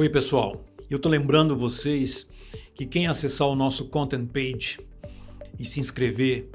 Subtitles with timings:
[0.00, 0.64] Oi, pessoal.
[0.88, 2.26] Eu estou lembrando vocês
[2.74, 4.80] que quem acessar o nosso content page
[5.58, 6.48] e se inscrever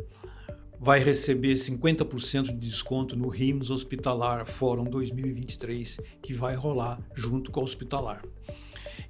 [0.80, 7.59] vai receber 50% de desconto no RIMS Hospitalar Fórum 2023, que vai rolar junto com
[7.59, 8.26] o Hospitalar.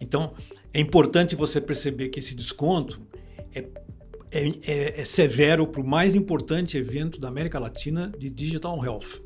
[0.02, 0.34] Então,
[0.74, 3.00] é importante você perceber que esse desconto
[3.54, 3.60] é,
[4.32, 9.22] é, é, é severo para o mais importante evento da América Latina de Digital Health,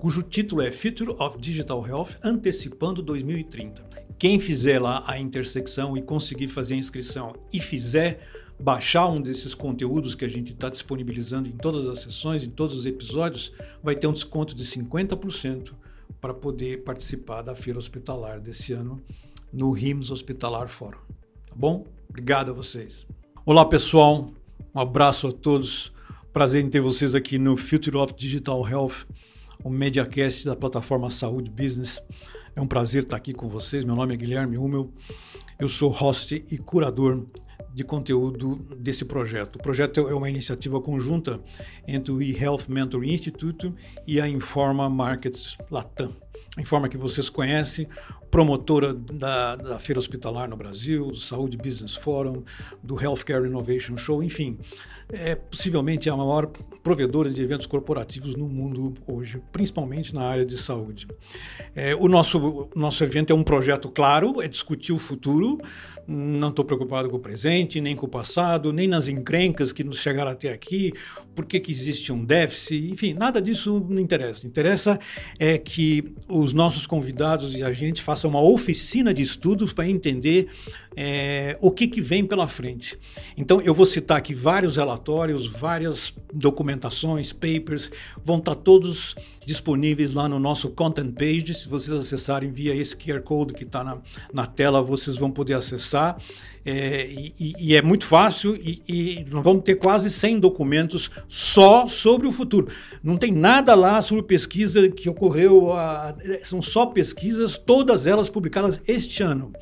[0.00, 4.05] cujo título é Future of Digital Health Antecipando 2030.
[4.18, 8.20] Quem fizer lá a intersecção e conseguir fazer a inscrição e fizer
[8.58, 12.74] baixar um desses conteúdos que a gente está disponibilizando em todas as sessões, em todos
[12.74, 13.52] os episódios,
[13.82, 15.72] vai ter um desconto de 50%
[16.20, 19.02] para poder participar da feira hospitalar desse ano
[19.52, 20.98] no RIMS Hospitalar Fórum.
[21.46, 21.84] Tá bom?
[22.08, 23.06] Obrigado a vocês.
[23.44, 24.30] Olá, pessoal.
[24.74, 25.92] Um abraço a todos.
[26.32, 29.06] Prazer em ter vocês aqui no Future of Digital Health,
[29.62, 32.00] o MediaCast da plataforma Saúde Business.
[32.56, 33.84] É um prazer estar aqui com vocês.
[33.84, 34.90] Meu nome é Guilherme Hummel.
[35.58, 37.26] Eu sou host e curador
[37.74, 39.56] de conteúdo desse projeto.
[39.56, 41.38] O projeto é uma iniciativa conjunta
[41.86, 43.70] entre o eHealth Mentor Institute
[44.06, 46.16] e a Informa Markets Latam.
[46.56, 47.86] A Informa que vocês conhecem,
[48.36, 52.42] promotora da, da Feira Hospitalar no Brasil, do Saúde Business Forum,
[52.82, 54.58] do Healthcare Innovation Show, enfim,
[55.10, 56.50] é possivelmente a maior
[56.82, 61.06] provedora de eventos corporativos no mundo hoje, principalmente na área de saúde.
[61.74, 65.58] É, o nosso, nosso evento é um projeto claro, é discutir o futuro,
[66.08, 69.98] não estou preocupado com o presente, nem com o passado, nem nas encrencas que nos
[69.98, 70.92] chegaram até aqui,
[71.34, 74.46] por que, que existe um déficit, enfim, nada disso não interessa.
[74.46, 74.98] Interessa
[75.38, 80.48] é que os nossos convidados e a gente façam uma oficina de estudos para entender
[80.96, 82.98] é, o que, que vem pela frente.
[83.36, 87.90] Então, eu vou citar aqui vários relatórios, várias documentações, papers,
[88.24, 89.14] vão estar todos
[89.44, 91.54] disponíveis lá no nosso content page.
[91.54, 93.98] Se vocês acessarem via esse QR Code que está na,
[94.32, 96.16] na tela, vocês vão poder acessar.
[96.68, 101.86] É, e, e, é muito fácil e, e, nós vamos ter quase 100 documentos só
[101.86, 102.66] sobre o futuro.
[103.04, 106.12] Não tem nada lá sobre pesquisa que ocorreu, a,
[106.44, 109.52] são só pesquisas, todas elas publicadas este ano.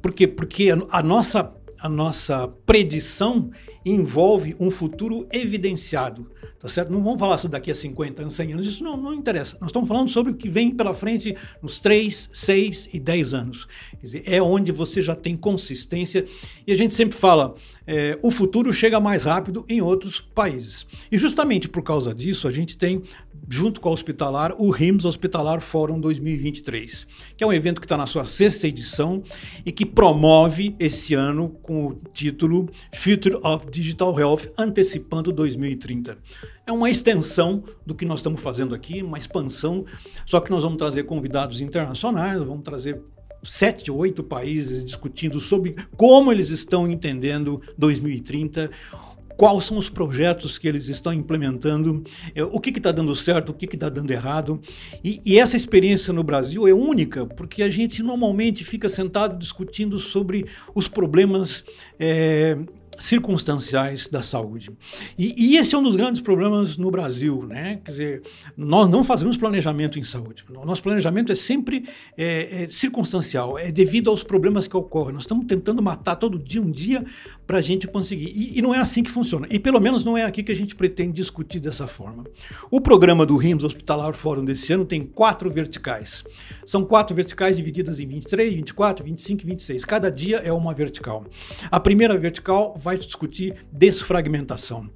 [0.00, 0.26] Por quê?
[0.26, 3.52] Porque a, a nossa, a nossa predição
[3.84, 6.92] envolve um futuro evidenciado, tá certo?
[6.92, 9.56] Não vamos falar sobre daqui a 50 anos, 100 anos, isso não, não interessa.
[9.60, 13.66] Nós estamos falando sobre o que vem pela frente nos 3, 6 e 10 anos.
[13.92, 16.24] Quer dizer, é onde você já tem consistência
[16.66, 17.54] e a gente sempre fala,
[17.86, 20.86] é, o futuro chega mais rápido em outros países.
[21.10, 23.02] E justamente por causa disso, a gente tem
[23.48, 27.06] junto com a Hospitalar, o RIMS Hospitalar Fórum 2023,
[27.36, 29.22] que é um evento que está na sua sexta edição
[29.64, 36.18] e que promove esse ano com o título Future of Digital Health Antecipando 2030.
[36.66, 39.84] É uma extensão do que nós estamos fazendo aqui, uma expansão,
[40.26, 43.00] só que nós vamos trazer convidados internacionais, vamos trazer
[43.42, 48.70] sete, oito países discutindo sobre como eles estão entendendo 2030
[49.36, 53.54] quais são os projetos que eles estão implementando, é, o que está dando certo, o
[53.54, 54.60] que está dando errado.
[55.02, 59.98] E, e, essa experiência no Brasil é única, porque a gente normalmente fica sentado discutindo
[59.98, 61.64] sobre os problemas
[61.98, 62.56] é,
[63.02, 64.70] circunstanciais da saúde.
[65.18, 67.80] E, e, esse é um dos grandes problemas no Brasil, né?
[67.84, 68.22] Quer dizer,
[68.56, 70.44] nós não fazemos planejamento em saúde.
[70.48, 75.14] O nosso planejamento é sempre é, é circunstancial, é devido aos problemas que ocorrem.
[75.14, 77.04] Nós estamos tentando matar todo dia um dia
[77.52, 78.32] para a gente conseguir.
[78.34, 79.46] E, e, não é assim que funciona.
[79.50, 82.24] E pelo menos não é aqui que a gente pretende discutir dessa forma.
[82.70, 86.24] O programa do RIMS Hospitalar Fórum desse ano tem quatro verticais.
[86.64, 89.84] São quatro verticais divididas em 23, 24, 25 e 26.
[89.84, 91.26] Cada dia é uma vertical.
[91.70, 94.88] A primeira vertical vai discutir desfragmentação.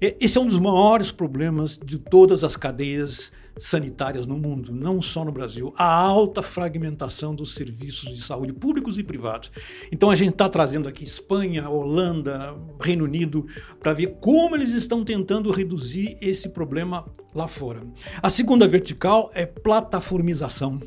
[0.00, 5.24] Esse é um dos maiores problemas de todas as cadeias sanitárias no mundo, não só
[5.24, 9.50] no Brasil, a alta fragmentação dos serviços de saúde públicos e privados.
[9.90, 13.46] Então a gente está trazendo aqui Espanha, Holanda, Reino Unido,
[13.80, 17.82] para ver como eles estão tentando reduzir esse problema lá fora.
[18.22, 20.80] A segunda vertical é plataformização.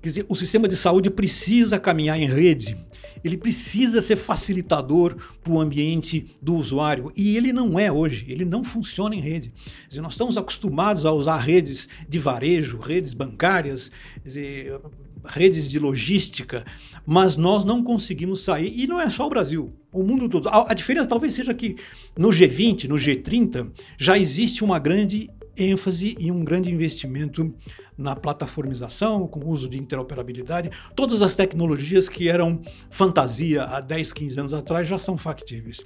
[0.00, 2.78] Quer dizer, o sistema de saúde precisa caminhar em rede,
[3.24, 8.44] ele precisa ser facilitador para o ambiente do usuário e ele não é hoje, ele
[8.44, 9.52] não funciona em rede.
[9.88, 13.90] Dizer, nós estamos acostumados a usar redes de varejo, redes bancárias,
[14.24, 14.80] dizer,
[15.24, 16.64] redes de logística,
[17.04, 20.48] mas nós não conseguimos sair, e não é só o Brasil, o mundo todo.
[20.48, 21.76] A, a diferença talvez seja que
[22.16, 25.28] no G20, no G30, já existe uma grande
[25.58, 27.54] ênfase e um grande investimento
[27.98, 30.70] na plataformização, com uso de interoperabilidade.
[30.94, 35.82] Todas as tecnologias que eram fantasia há 10, 15 anos atrás já são factíveis.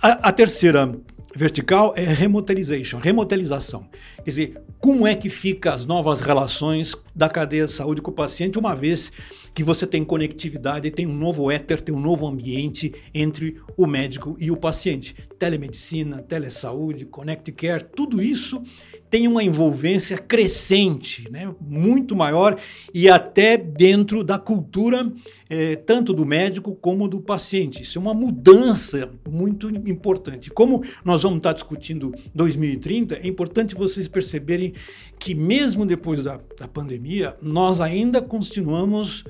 [0.00, 0.94] A, a terceira
[1.34, 3.88] vertical é remotelization, remotelização.
[4.16, 8.14] Quer dizer, como é que fica as novas relações da cadeia de saúde com o
[8.14, 9.12] paciente, uma vez
[9.54, 14.36] que você tem conectividade, tem um novo éter, tem um novo ambiente entre o médico
[14.38, 15.14] e o paciente.
[15.38, 18.62] Telemedicina, telesaúde, connect care, tudo isso
[19.10, 21.52] tem uma envolvência crescente, né?
[21.60, 22.56] muito maior
[22.94, 25.12] e até dentro da cultura
[25.48, 27.82] eh, tanto do médico como do paciente.
[27.82, 30.48] Isso é uma mudança muito importante.
[30.48, 34.72] Como nós vamos estar discutindo 2030, é importante vocês perceberem
[35.18, 39.24] que mesmo depois da, da pandemia, nós ainda continuamos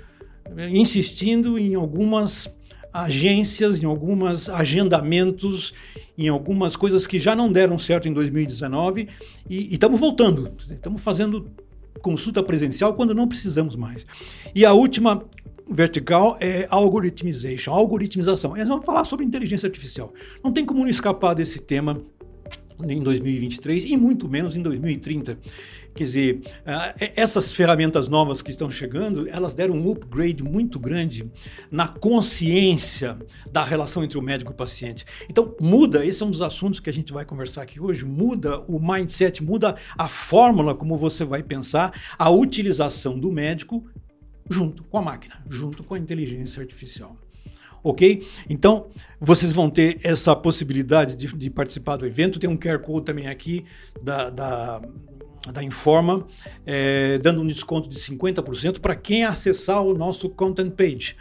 [0.57, 2.55] eh, insistindo em algumas
[2.93, 5.73] agências, em alguns agendamentos,
[6.17, 9.09] em algumas coisas que já não deram certo em 2019
[9.49, 10.53] e estamos voltando.
[10.59, 11.51] Estamos fazendo
[12.03, 14.07] consulta presencial quando não precisamos mais.
[14.55, 15.25] E a última
[15.69, 18.57] vertical é algoritmization, algoritmização.
[18.57, 20.13] Nós vamos falar sobre inteligência artificial.
[20.43, 22.03] Não tem como não escapar desse tema
[22.83, 25.39] em 2023 e muito menos em 2030.
[25.95, 31.31] Quer dizer, ah, essas ferramentas novas que estão chegando, elas deram um upgrade muito grande
[31.71, 33.19] na consciência
[33.51, 35.05] da relação entre o médico e o paciente.
[35.29, 38.61] Então, muda, esse é um dos assuntos que a gente vai conversar aqui hoje, muda
[38.61, 43.85] o mindset, muda a fórmula como você vai pensar a utilização do médico
[44.49, 47.17] junto com a máquina, junto com a inteligência artificial
[47.83, 48.27] ok?
[48.49, 48.89] Então,
[49.21, 52.39] vocês vão ter essa possibilidade de, de, participar do evento.
[52.39, 53.65] Tem um QR Code também aqui
[54.03, 54.83] da, da,
[55.53, 56.27] da Informa,
[56.67, 61.17] é, dando um desconto de 50% para quem acessar o nosso content page.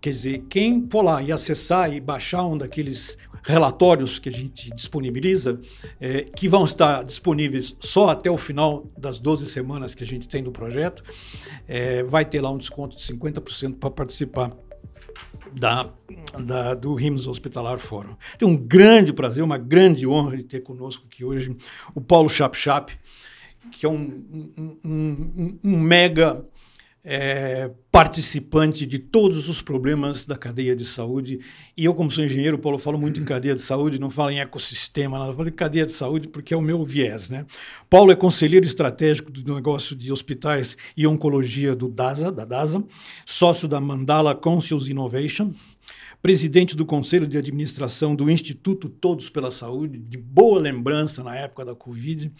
[0.00, 4.70] Quer dizer, quem for lá e acessar e baixar um daqueles relatórios que a gente
[4.74, 5.60] disponibiliza,
[6.00, 10.28] é, que vão estar disponíveis só até o final das 12 semanas que a gente
[10.28, 11.02] tem do projeto,
[11.66, 14.54] é, vai ter lá um desconto de 50% para participar
[15.52, 15.90] da,
[16.38, 18.16] da, do RIMS Hospitalar Fórum.
[18.38, 21.56] Tem um grande prazer, uma grande honra de ter conosco aqui hoje
[21.94, 22.92] o Paulo Chap Chap,
[23.70, 26.44] que é um, um, um, um mega
[27.10, 31.40] é, participante de todos os problemas da cadeia de saúde.
[31.74, 34.40] E eu, como sou engenheiro, Paulo, falo muito em cadeia de saúde, não falo em
[34.40, 37.30] ecossistema, não falo em cadeia de saúde porque é o meu viés.
[37.30, 37.46] Né?
[37.88, 42.84] Paulo é conselheiro estratégico do negócio de hospitais e oncologia do DASA, da DASA,
[43.24, 45.54] sócio da Mandala Councils Innovation,
[46.20, 51.64] presidente do conselho de administração do Instituto Todos pela Saúde, de boa lembrança na época
[51.64, 52.32] da Covid,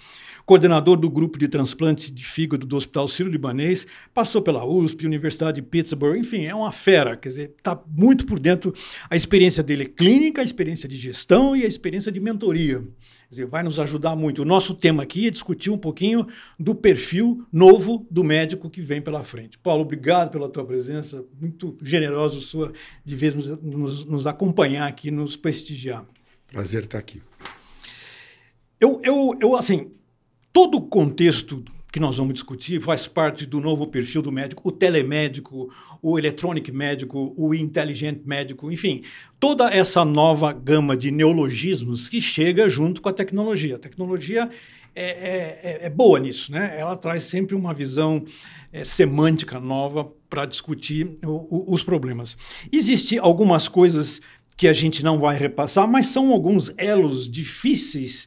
[0.44, 5.66] coordenador do grupo de transplante de fígado do Hospital Sírio-Libanês, passou pela USP, Universidade de
[5.66, 8.74] Pittsburgh, enfim, é uma fera, quer dizer, está muito por dentro.
[9.08, 12.84] A experiência dele é clínica, a experiência de gestão e a experiência de mentoria.
[13.28, 14.40] Dizer, vai nos ajudar muito.
[14.40, 16.26] O nosso tema aqui é discutir um pouquinho
[16.58, 19.58] do perfil novo do médico que vem pela frente.
[19.58, 22.72] Paulo, obrigado pela tua presença, muito generoso sua
[23.04, 26.06] de ver nos, nos, nos acompanhar aqui, nos prestigiar.
[26.50, 27.22] Prazer estar aqui.
[28.80, 29.90] Eu, eu, eu, assim,
[30.50, 34.72] todo o contexto que nós vamos discutir faz parte do novo perfil do médico, o
[34.72, 39.02] telemédico, o electronic médico, o intelligent médico, enfim,
[39.40, 43.76] toda essa nova gama de neologismos que chega junto com a tecnologia.
[43.76, 44.50] A tecnologia
[44.94, 46.76] é, é, é, é boa nisso, né?
[46.78, 48.24] Ela traz sempre uma visão
[48.72, 52.36] é, semântica nova para discutir o, o, os problemas.
[52.70, 54.20] Existem algumas coisas
[54.56, 58.26] que a gente não vai repassar, mas são alguns elos difíceis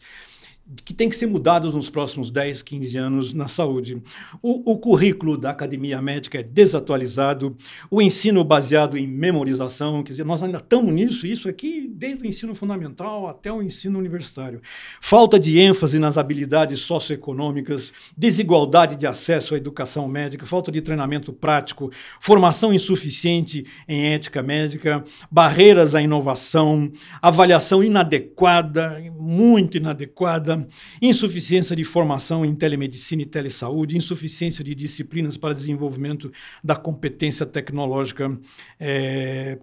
[0.86, 4.02] que tem que ser mudados nos próximos 10, 15 anos na saúde.
[4.42, 7.56] O, o, currículo da academia médica é desatualizado,
[7.90, 12.28] o ensino baseado em memorização, quer dizer, nós ainda estamos nisso, isso aqui desde o
[12.28, 14.62] ensino fundamental até o ensino universitário.
[15.02, 21.34] Falta de ênfase nas habilidades socioeconômicas, desigualdade de acesso à educação médica, falta de treinamento
[21.34, 30.61] prático, formação insuficiente em ética médica, barreiras à inovação, avaliação inadequada, muito inadequada,
[31.02, 36.32] insuficiência de formação em telemedicina e telesaúde, insuficiência de disciplinas para desenvolvimento
[36.64, 38.38] da competência tecnológica
[38.80, 39.58] é,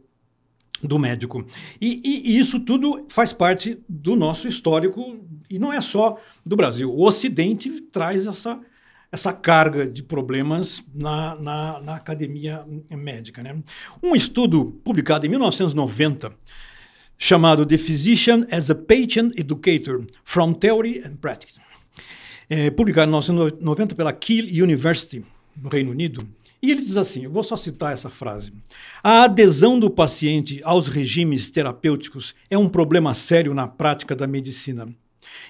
[0.83, 1.45] do médico.
[1.81, 5.19] E, e, e, isso tudo faz parte do nosso histórico,
[5.51, 6.91] e não é só do Brasil.
[6.91, 8.61] O Ocidente traz essa,
[9.11, 13.43] essa carga de problemas na, na, na academia médica.
[13.43, 13.57] Né?
[14.03, 16.33] Um estudo publicado em 1990
[17.19, 21.59] chamado The Physician as a Patient Educator, From Theory and Practice,
[22.49, 25.25] é, publicado em 1990 pela Keele University,
[25.61, 26.27] no Reino Unido.
[26.63, 28.53] E ele diz assim: eu vou só citar essa frase.
[29.03, 34.89] A adesão do paciente aos regimes terapêuticos é um problema sério na prática da medicina.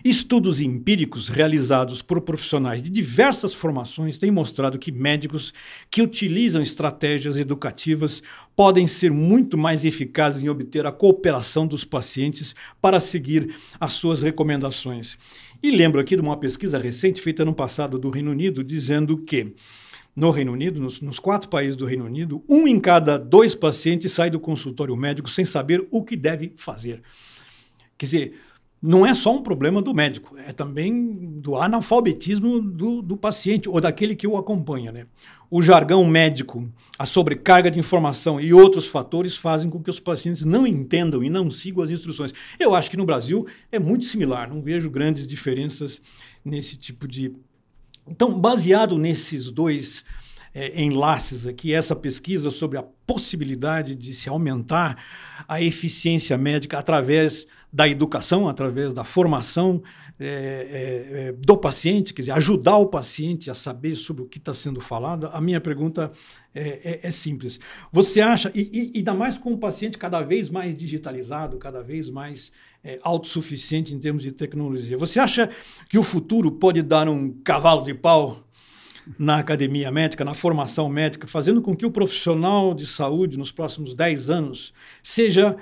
[0.04, 5.52] Estudos empíricos realizados por profissionais de diversas formações têm mostrado que médicos
[5.90, 8.23] que utilizam estratégias educativas
[8.54, 14.20] podem ser muito mais eficazes em obter a cooperação dos pacientes para seguir as suas
[14.20, 15.16] recomendações.
[15.62, 19.54] E lembro aqui de uma pesquisa recente feita no passado do Reino Unido, dizendo que
[20.14, 24.11] no Reino Unido, nos, nos, quatro países do Reino Unido, um em cada dois pacientes
[24.11, 27.00] sai do consultório médico sem saber o que deve fazer.
[27.97, 28.35] Quer dizer,
[28.80, 33.80] não é só um problema do médico, é também do analfabetismo do, do paciente ou
[33.80, 34.92] daquele que o acompanha.
[34.92, 35.06] Né?
[35.50, 40.44] O jargão médico, a sobrecarga de informação e outros fatores fazem com que os pacientes
[40.44, 42.32] não entendam e não sigam as instruções.
[42.58, 46.00] Eu acho que no Brasil é muito similar, não vejo grandes diferenças
[46.44, 47.32] nesse tipo de.
[48.06, 50.04] Então, baseado nesses dois
[50.54, 55.02] é, enlaces aqui, essa pesquisa sobre a possibilidade de se aumentar
[55.47, 59.82] a eficiência médica através da educação, através da formação
[60.18, 64.38] é, é, é, do paciente, quer dizer, ajudar o paciente a saber sobre o que
[64.38, 66.10] está sendo falado, a minha pergunta
[66.54, 67.60] é, é, é simples.
[67.92, 72.08] Você acha, e, e ainda mais com o paciente cada vez mais digitalizado, cada vez
[72.08, 72.50] mais
[72.82, 75.50] é, autossuficiente em termos de tecnologia, você acha
[75.88, 78.48] que o futuro pode dar um cavalo de pau
[79.18, 83.94] na academia médica, na formação médica, fazendo com que o profissional de saúde nos próximos
[83.94, 85.56] 10 anos seja,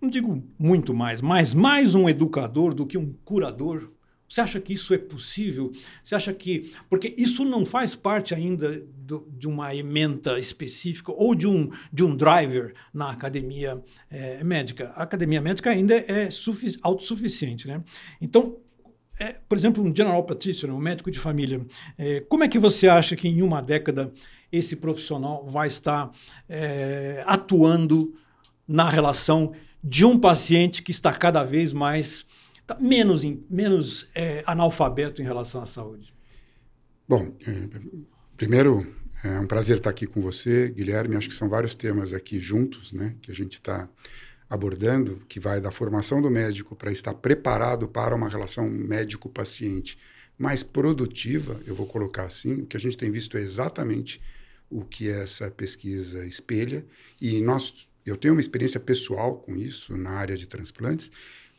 [0.00, 3.90] não digo muito mais, mas mais um educador do que um curador?
[4.30, 5.72] Você acha que isso é possível?
[6.04, 6.72] Você acha que.
[6.88, 12.04] Porque isso não faz parte ainda do, de uma ementa específica ou de um, de
[12.04, 14.92] um driver na academia é, médica.
[14.94, 16.28] A academia médica ainda é
[16.80, 17.66] autossuficiente.
[17.66, 17.82] Né?
[18.20, 18.56] Então,
[19.18, 21.66] é, por exemplo, um general practitioner, um médico de família,
[21.98, 24.12] é, como é que você acha que em uma década
[24.52, 26.10] esse profissional vai estar
[26.48, 28.14] é, atuando
[28.66, 32.24] na relação de um paciente que está cada vez mais
[32.66, 36.14] tá menos, menos é, analfabeto em relação à saúde?
[37.08, 37.68] Bom, é,
[38.36, 38.86] primeiro
[39.24, 41.16] é um prazer estar aqui com você, Guilherme.
[41.16, 43.88] Acho que são vários temas aqui juntos, né, que a gente está
[44.48, 49.96] abordando, que vai da formação do médico para estar preparado para uma relação médico-paciente
[50.36, 54.20] mais produtiva, eu vou colocar assim, o que a gente tem visto é exatamente
[54.70, 56.84] o que essa pesquisa espelha,
[57.20, 61.10] e nós, eu tenho uma experiência pessoal com isso na área de transplantes,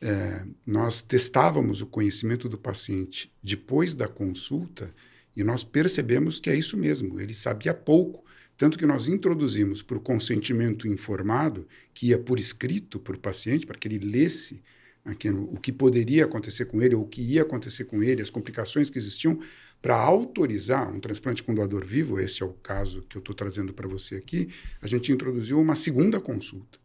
[0.02, 4.94] é, nós testávamos o conhecimento do paciente depois da consulta
[5.36, 8.26] e nós percebemos que é isso mesmo, ele sabia pouco.
[8.58, 13.66] Tanto que nós introduzimos para o consentimento informado, que ia por escrito para o paciente,
[13.66, 14.62] para que ele lesse
[15.04, 18.30] aquilo, o que poderia acontecer com ele, ou o que ia acontecer com ele, as
[18.30, 19.40] complicações que existiam,
[19.82, 23.74] para autorizar um transplante com doador vivo, esse é o caso que eu estou trazendo
[23.74, 24.50] para você aqui,
[24.82, 26.80] a gente introduziu uma segunda consulta.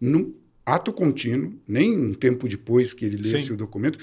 [0.00, 0.34] No
[0.66, 3.52] ato contínuo, nem um tempo depois que ele lesse Sim.
[3.52, 3.98] o documento,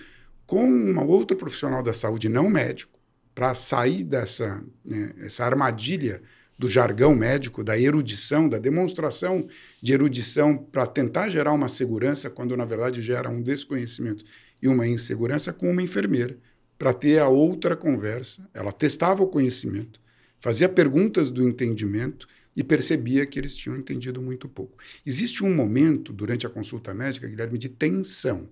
[0.45, 2.97] com uma outra profissional da saúde, não médico,
[3.35, 6.21] para sair dessa né, essa armadilha
[6.57, 9.47] do jargão médico, da erudição, da demonstração
[9.81, 14.25] de erudição para tentar gerar uma segurança, quando na verdade gera um desconhecimento
[14.61, 16.37] e uma insegurança, com uma enfermeira,
[16.79, 18.49] para ter a outra conversa.
[18.53, 19.99] Ela testava o conhecimento,
[20.39, 24.77] fazia perguntas do entendimento e percebia que eles tinham entendido muito pouco.
[25.05, 28.49] Existe um momento durante a consulta médica, Guilherme, de tensão.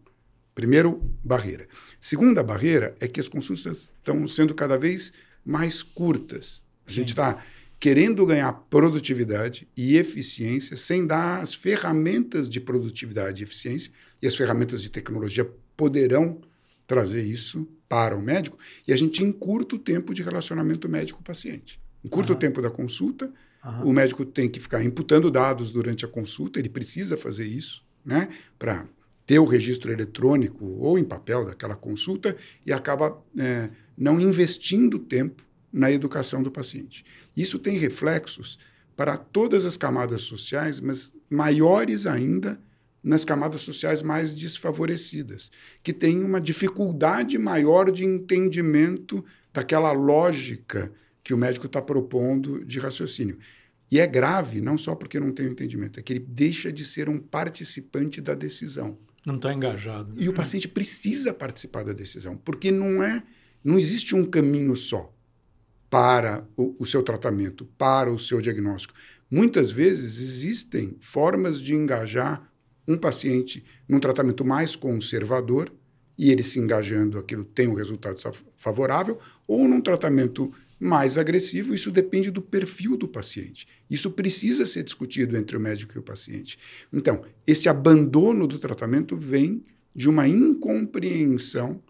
[0.54, 1.68] Primeiro, barreira.
[2.00, 5.14] Segunda barreira é que as consultas estão sendo cada vez
[5.46, 6.62] mais curtas.
[6.86, 6.96] A Sim.
[6.98, 7.44] gente está
[7.80, 13.92] querendo ganhar produtividade e eficiência sem dar as ferramentas de produtividade e eficiência,
[14.22, 16.42] e as ferramentas de tecnologia poderão
[16.88, 21.80] trazer isso para o médico, e a gente encurta o tempo de relacionamento médico-paciente.
[22.04, 22.38] Encurta uhum.
[22.38, 23.32] o tempo da consulta,
[23.64, 23.90] uhum.
[23.90, 28.30] o médico tem que ficar imputando dados durante a consulta, ele precisa fazer isso, né,
[28.58, 28.86] para
[29.26, 35.44] ter o registro eletrônico ou em papel daquela consulta, e acaba é, não investindo tempo
[35.72, 37.04] na educação do paciente.
[37.36, 38.58] Isso tem reflexos
[38.96, 42.60] para todas as camadas sociais, mas maiores ainda
[43.08, 45.50] nas camadas sociais mais desfavorecidas,
[45.82, 49.24] que têm uma dificuldade maior de entendimento
[49.54, 50.92] daquela lógica
[51.24, 53.38] que o médico está propondo de raciocínio.
[53.90, 56.84] E é grave, não só porque não tem o entendimento, é que ele deixa de
[56.84, 58.98] ser um participante da decisão.
[59.26, 60.14] Não está engajado.
[60.14, 60.24] Né?
[60.24, 63.24] E o paciente precisa participar da decisão, porque não é,
[63.64, 65.14] não existe um caminho só
[65.90, 68.94] para o, o seu tratamento, para o seu diagnóstico.
[69.32, 72.52] Muitas vezes existem formas de engajar
[72.88, 75.72] um paciente num tratamento mais conservador
[76.18, 78.20] e ele se engajando, aquilo tem um resultado
[78.56, 83.68] favorável, ou num tratamento mais agressivo, isso depende do perfil do paciente.
[83.90, 86.58] Isso precisa ser discutido entre o médico e o paciente.
[86.92, 89.64] Então, esse abandono do tratamento vem
[89.96, 91.82] de uma incompreensão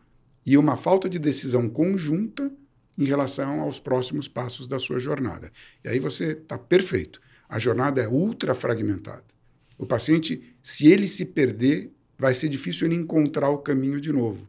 [0.46, 2.52] e uma falta de decisão conjunta
[2.98, 5.52] em relação aos próximos passos da sua jornada.
[5.84, 7.22] E aí você está perfeito.
[7.50, 9.37] A jornada é ultra fragmentada.
[9.78, 14.48] O paciente, se ele se perder, vai ser difícil ele encontrar o caminho de novo.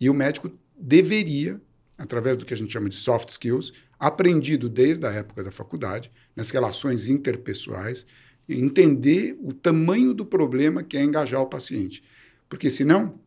[0.00, 1.60] E o médico deveria,
[1.98, 6.10] através do que a gente chama de soft skills, aprendido desde a época da faculdade,
[6.34, 8.06] nas relações interpessoais,
[8.48, 12.02] entender o tamanho do problema que é engajar o paciente.
[12.48, 13.18] Porque senão,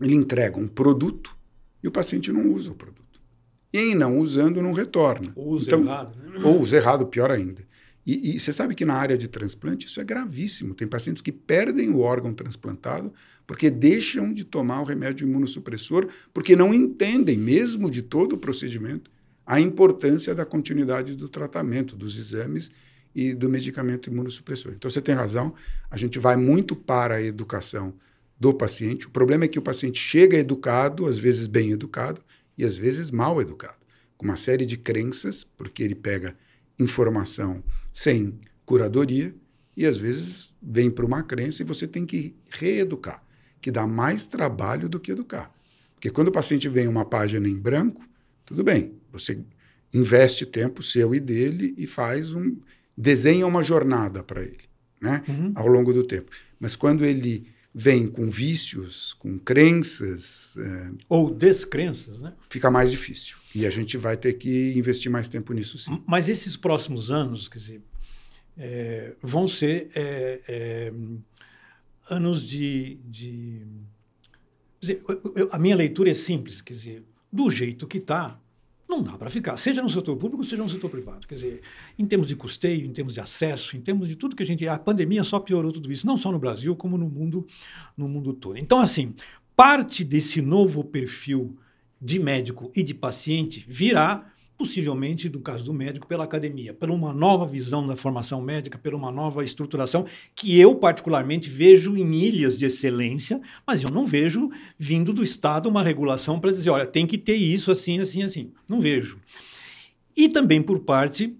[0.00, 1.36] ele entrega um produto
[1.82, 3.20] e o paciente não usa o produto.
[3.72, 5.32] E em não usando, não retorna.
[5.36, 6.18] Ou usa então, errado.
[6.18, 6.40] Né?
[6.44, 7.67] Ou usa errado, pior ainda.
[8.08, 10.74] E, e, você sabe que na área de transplante isso é gravíssimo.
[10.74, 13.12] Tem pacientes que perdem o órgão transplantado
[13.46, 19.10] porque deixam de tomar o remédio imunossupressor, porque não entendem, mesmo de todo o procedimento,
[19.44, 22.70] a importância da continuidade do tratamento, dos exames
[23.14, 24.72] e do medicamento imunossupressor.
[24.74, 25.52] Então você tem razão,
[25.90, 27.92] a gente vai muito para a educação
[28.40, 29.06] do paciente.
[29.06, 32.22] O problema é que o paciente chega educado, às vezes bem educado,
[32.56, 33.76] e às vezes mal educado,
[34.16, 36.34] com uma série de crenças, porque ele pega
[36.78, 39.34] informação sem curadoria
[39.76, 43.22] e às vezes vem para uma crença e você tem que reeducar,
[43.60, 45.52] que dá mais trabalho do que educar.
[45.94, 48.02] Porque quando o paciente vem uma página em branco,
[48.44, 49.40] tudo bem, você
[49.92, 52.56] investe tempo seu e dele e faz um
[52.96, 54.64] desenha uma jornada para ele,
[55.00, 55.52] né, uhum.
[55.54, 56.30] ao longo do tempo.
[56.58, 60.56] Mas quando ele vem com vícios, com crenças.
[60.58, 62.34] É, Ou descrenças, né?
[62.50, 63.36] Fica mais difícil.
[63.54, 66.02] E a gente vai ter que investir mais tempo nisso, sim.
[66.06, 67.82] Mas esses próximos anos, quer dizer,
[68.56, 70.92] é, vão ser é, é
[72.10, 72.98] anos de.
[73.04, 73.62] de
[74.80, 78.38] dizer, eu, eu, a minha leitura é simples, quer dizer, do jeito que está,
[78.88, 81.26] não dá para ficar, seja no setor público, seja no setor privado.
[81.26, 81.60] Quer dizer,
[81.98, 84.66] em termos de custeio, em termos de acesso, em termos de tudo que a gente.
[84.66, 87.46] A pandemia só piorou tudo isso, não só no Brasil, como no mundo,
[87.96, 88.56] no mundo todo.
[88.56, 89.14] Então, assim,
[89.54, 91.56] parte desse novo perfil
[92.00, 97.12] de médico e de paciente virá possivelmente, no caso do médico, pela academia, por uma
[97.14, 102.58] nova visão da formação médica, por uma nova estruturação, que eu, particularmente, vejo em ilhas
[102.58, 107.06] de excelência, mas eu não vejo vindo do Estado uma regulação para dizer, olha, tem
[107.06, 108.50] que ter isso assim, assim, assim.
[108.68, 109.20] Não vejo.
[110.16, 111.36] E também por parte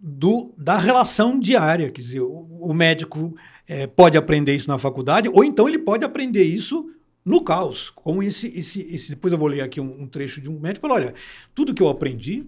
[0.00, 3.36] do, da relação diária, quer dizer, o, o médico
[3.68, 6.90] é, pode aprender isso na faculdade, ou então ele pode aprender isso
[7.24, 10.48] no caos, como esse, esse, esse depois eu vou ler aqui um, um trecho de
[10.48, 11.14] um médico, falou, olha,
[11.54, 12.46] tudo que eu aprendi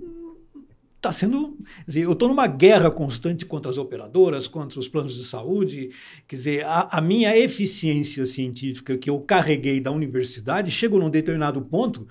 [1.03, 5.25] está sendo, dizer, eu estou numa guerra constante contra as operadoras, contra os planos de
[5.25, 5.91] saúde,
[6.29, 11.61] quer dizer, a, a, minha eficiência científica que eu carreguei da universidade chega num determinado
[11.61, 12.07] ponto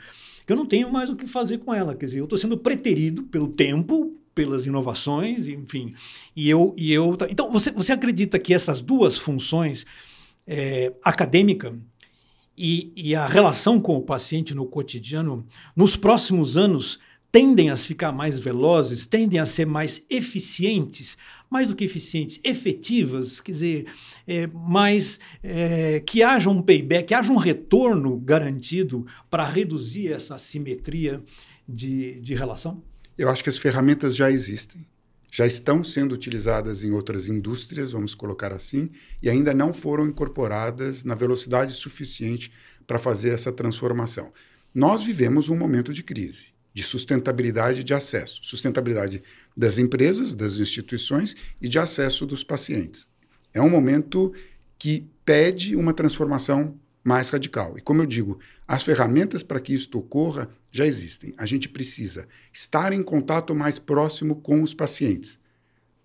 [0.45, 2.58] que eu não tenho mais o que fazer com ela, quer dizer, eu estou sendo
[2.58, 5.93] preterido pelo tempo, pelas inovações, enfim,
[6.36, 9.86] e eu, e eu, então você, você acredita que essas duas funções
[10.45, 11.80] é, acadêmica
[12.58, 17.00] e, e a relação com o paciente no cotidiano, nos próximos anos,
[17.32, 21.18] tendem a ficar mais velozes, tendem a ser mais eficientes,
[21.50, 23.86] mais do que eficientes, efetivas, quer dizer,
[24.28, 30.36] é, mais é, que haja um payback, que haja um retorno garantido para reduzir essa
[30.36, 31.24] assimetria
[31.68, 32.84] de, de relação?
[33.18, 34.86] Eu acho que as ferramentas já existem
[35.32, 38.91] já estão sendo utilizadas em outras indústrias, vamos colocar assim,
[39.24, 42.52] e ainda não foram incorporadas na velocidade suficiente
[42.86, 44.34] para fazer essa transformação.
[44.76, 49.24] Nós vivemos um momento de crise, de sustentabilidade de acesso, sustentabilidade
[49.56, 53.08] das empresas, das instituições e de acesso dos pacientes.
[53.54, 54.34] É um momento
[54.78, 57.78] que pede uma transformação mais radical.
[57.78, 61.34] E como eu digo, as ferramentas para que isso ocorra já existem.
[61.38, 65.40] A gente precisa estar em contato mais próximo com os pacientes,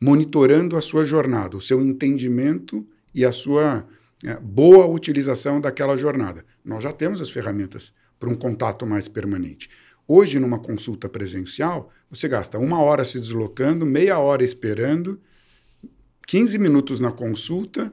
[0.01, 3.87] monitorando a sua jornada, o seu entendimento e a sua
[4.25, 6.45] é, boa utilização daquela jornada.
[6.65, 9.69] Nós já temos as ferramentas para um contato mais permanente.
[10.09, 15.21] Hoje, numa consulta presencial, você gasta uma hora se deslocando, meia hora esperando,
[16.27, 17.93] 15 minutos na consulta,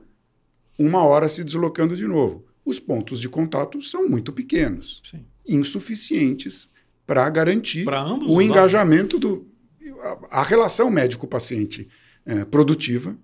[0.77, 5.25] uma hora se deslocando de novo os pontos de contato são muito pequenos, Sim.
[5.47, 6.69] insuficientes
[7.05, 7.85] para garantir
[8.27, 9.53] o engajamento do
[10.01, 11.87] a, a relação médico-paciente
[12.25, 13.17] é, produtiva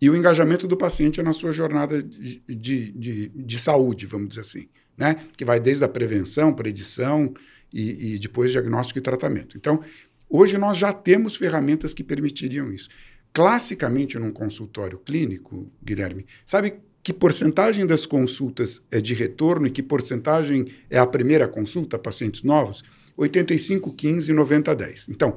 [0.00, 4.42] e o engajamento do paciente na sua jornada de, de, de, de, saúde, vamos dizer
[4.42, 5.16] assim, né?
[5.36, 7.32] que vai desde a prevenção, predição
[7.72, 9.56] e, e depois diagnóstico e tratamento.
[9.56, 9.82] Então,
[10.28, 12.88] hoje nós já temos ferramentas que permitiriam isso.
[13.32, 19.82] Classicamente, num consultório clínico, Guilherme, sabe que porcentagem das consultas é de retorno e que
[19.82, 22.82] porcentagem é a primeira consulta, pacientes novos?
[23.14, 25.08] 85, 15, 90, 10.
[25.10, 25.36] Então,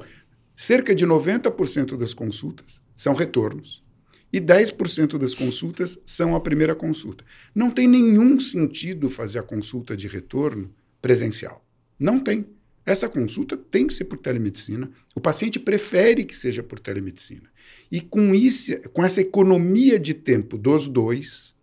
[0.56, 3.84] cerca de 90% das consultas são retornos
[4.32, 7.22] e 10% das consultas são a primeira consulta.
[7.54, 11.62] Não tem nenhum sentido fazer a consulta de retorno presencial.
[11.98, 12.46] Não tem.
[12.86, 14.90] Essa consulta tem que ser por telemedicina.
[15.14, 17.50] O paciente prefere que seja por telemedicina.
[17.92, 21.57] E com isso, com essa economia de tempo dos dois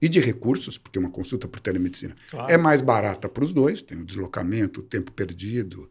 [0.00, 2.50] e de recursos, porque uma consulta por telemedicina claro.
[2.50, 5.88] é mais barata para os dois, tem o deslocamento, o tempo perdido.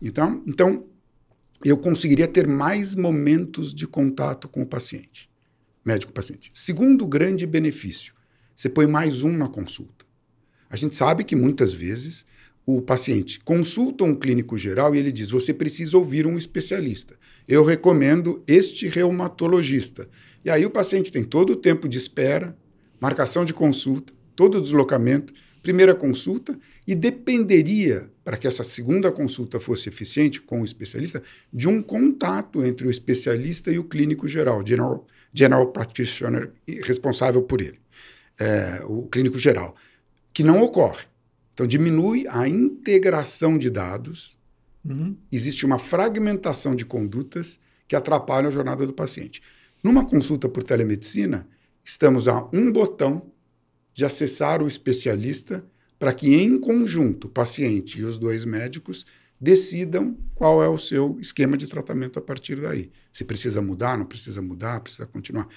[0.00, 0.86] Então, então,
[1.64, 5.28] eu conseguiria ter mais momentos de contato com o paciente,
[5.84, 6.50] médico-paciente.
[6.54, 8.14] Segundo grande benefício,
[8.56, 10.06] você põe mais um na consulta.
[10.70, 12.24] A gente sabe que muitas vezes
[12.64, 17.16] o paciente consulta um clínico geral e ele diz: você precisa ouvir um especialista.
[17.48, 20.08] Eu recomendo este reumatologista.
[20.44, 22.56] E aí o paciente tem todo o tempo de espera,
[23.00, 25.32] marcação de consulta, todo o deslocamento,
[25.62, 31.68] primeira consulta, e dependeria, para que essa segunda consulta fosse eficiente com o especialista, de
[31.68, 37.78] um contato entre o especialista e o clínico geral, general, general practitioner responsável por ele,
[38.38, 39.76] é, o clínico geral,
[40.32, 41.04] que não ocorre.
[41.54, 44.38] Então, diminui a integração de dados,
[44.84, 45.16] uhum.
[45.30, 49.42] existe uma fragmentação de condutas que atrapalham a jornada do paciente.
[49.82, 51.46] Numa consulta por telemedicina,
[51.84, 53.30] estamos a um botão
[53.92, 55.64] de acessar o especialista
[55.98, 59.04] para que, em conjunto, o paciente e os dois médicos
[59.40, 62.90] decidam qual é o seu esquema de tratamento a partir daí.
[63.12, 65.48] Se precisa mudar, não precisa mudar, precisa continuar.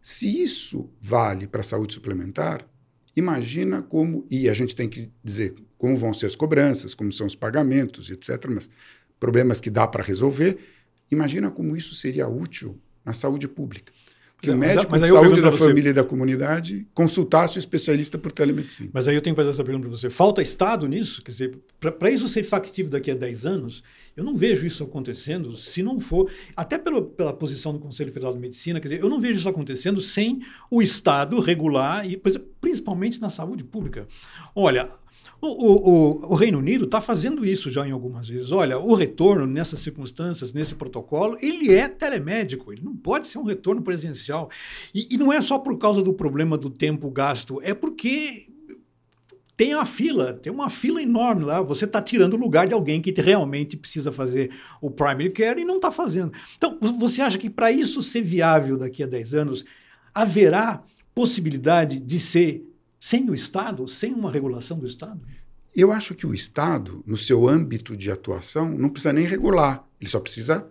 [0.00, 2.66] Se isso vale para a saúde suplementar,
[3.18, 7.26] Imagina como, e a gente tem que dizer como vão ser as cobranças, como são
[7.26, 8.70] os pagamentos, etc., mas
[9.18, 10.56] problemas que dá para resolver.
[11.10, 13.92] Imagina como isso seria útil na saúde pública.
[14.40, 18.16] Que o médico mas, mas de saúde da família e da comunidade consultasse o especialista
[18.16, 18.88] por telemedicina.
[18.92, 20.08] Mas aí eu tenho que fazer essa pergunta para você.
[20.08, 21.20] Falta Estado nisso?
[21.22, 23.82] Quer dizer, para isso ser factível daqui a 10 anos,
[24.16, 28.32] eu não vejo isso acontecendo se não for, até pelo, pela posição do Conselho Federal
[28.32, 32.20] de Medicina, quer dizer, eu não vejo isso acontecendo sem o Estado regular, e
[32.60, 34.06] principalmente na saúde pública.
[34.54, 34.88] Olha,
[35.40, 38.50] o, o, o, Reino Unido está fazendo isso já em algumas vezes.
[38.50, 43.44] Olha, o retorno nessas circunstâncias, nesse protocolo, ele é telemédico, ele não pode ser um
[43.44, 44.50] retorno presencial.
[44.92, 48.48] E, e não é só por causa do problema do tempo gasto, é porque
[49.56, 51.60] tem a fila, tem uma fila enorme lá.
[51.62, 55.64] Você está tirando o lugar de alguém que realmente precisa fazer o primary care e
[55.64, 56.32] não está fazendo.
[56.56, 59.64] Então, você acha que para isso ser viável daqui a 10 anos,
[60.12, 60.82] haverá
[61.14, 62.67] possibilidade de ser
[63.00, 65.20] sem o Estado, sem uma regulação do Estado?
[65.74, 70.10] Eu acho que o Estado, no seu âmbito de atuação, não precisa nem regular, ele
[70.10, 70.66] só precisa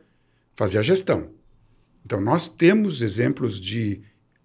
[0.56, 1.32] fazer a gestão.
[2.06, 4.02] Então, nós temos exemplos de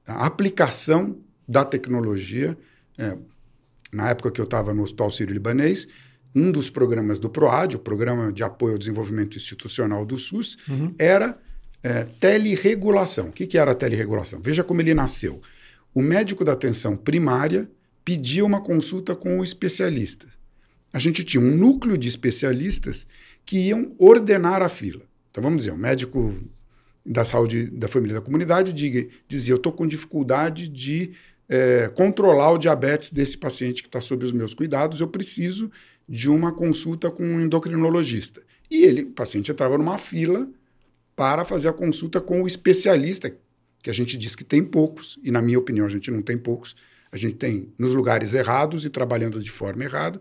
[0.07, 1.19] aplicação
[1.49, 2.57] da tecnologia.
[2.99, 3.17] É,
[3.93, 5.87] na época que eu estava no Hospital Sírio-Libanês,
[6.35, 10.95] um dos programas do PROAD, o Programa de Apoio ao Desenvolvimento Institucional do SUS, uhum.
[10.99, 11.39] era
[11.83, 13.29] é, teleregulação.
[13.29, 14.41] O que, que era a teleregulação?
[14.43, 15.41] Veja como ele nasceu.
[15.95, 17.71] O médico da atenção primária
[18.05, 20.27] pedia uma consulta com o especialista.
[20.93, 23.07] A gente tinha um núcleo de especialistas
[23.45, 25.03] que iam ordenar a fila.
[25.31, 26.35] Então, vamos dizer, o médico
[27.05, 31.13] da saúde da família da comunidade diga, dizia: Eu estou com dificuldade de
[31.49, 35.71] é, controlar o diabetes desse paciente que está sob os meus cuidados, eu preciso
[36.09, 38.43] de uma consulta com um endocrinologista.
[38.71, 40.49] E ele, o paciente entrava numa fila
[41.15, 43.35] para fazer a consulta com o especialista,
[43.83, 46.39] que a gente diz que tem poucos, e na minha opinião a gente não tem
[46.39, 46.77] poucos,
[47.11, 50.19] a gente tem nos lugares errados e trabalhando de forma errada.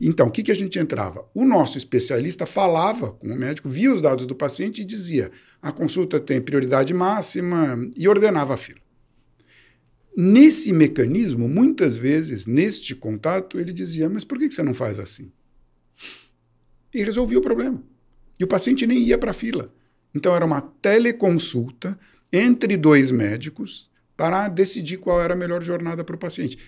[0.00, 1.28] Então, o que, que a gente entrava?
[1.34, 5.72] O nosso especialista falava com o médico, via os dados do paciente e dizia: a
[5.72, 8.78] consulta tem prioridade máxima e ordenava a fila.
[10.16, 15.32] Nesse mecanismo, muitas vezes, neste contato, ele dizia: Mas por que você não faz assim?
[16.94, 17.82] E resolvia o problema.
[18.38, 19.74] E o paciente nem ia para a fila.
[20.14, 21.98] Então, era uma teleconsulta
[22.32, 26.58] entre dois médicos para decidir qual era a melhor jornada para o paciente.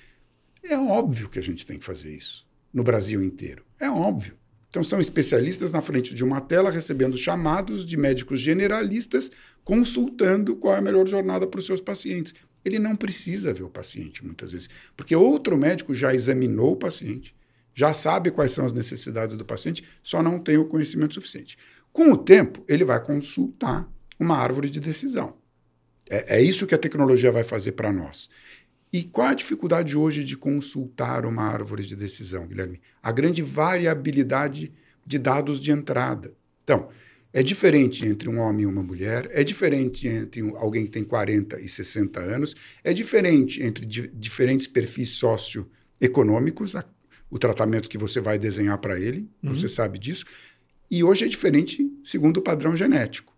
[0.63, 3.65] É óbvio que a gente tem que fazer isso no Brasil inteiro.
[3.79, 4.39] É óbvio.
[4.69, 9.29] Então, são especialistas na frente de uma tela recebendo chamados de médicos generalistas
[9.65, 12.35] consultando qual é a melhor jornada para os seus pacientes.
[12.65, 17.35] Ele não precisa ver o paciente muitas vezes, porque outro médico já examinou o paciente,
[17.75, 21.59] já sabe quais são as necessidades do paciente, só não tem o conhecimento suficiente.
[21.93, 25.40] Com o tempo, ele vai consultar uma árvore de decisão.
[26.11, 28.29] É, é isso que a tecnologia vai fazer para nós.
[28.93, 32.81] E qual a dificuldade hoje de consultar uma árvore de decisão, Guilherme?
[33.01, 34.73] A grande variabilidade
[35.07, 36.35] de dados de entrada.
[36.65, 36.89] Então,
[37.33, 41.61] é diferente entre um homem e uma mulher, é diferente entre alguém que tem 40
[41.61, 46.85] e 60 anos, é diferente entre di diferentes perfis socioeconômicos, a,
[47.31, 49.55] o tratamento que você vai desenhar para ele, uhum.
[49.55, 50.25] você sabe disso,
[50.91, 53.33] e hoje é diferente segundo o padrão genético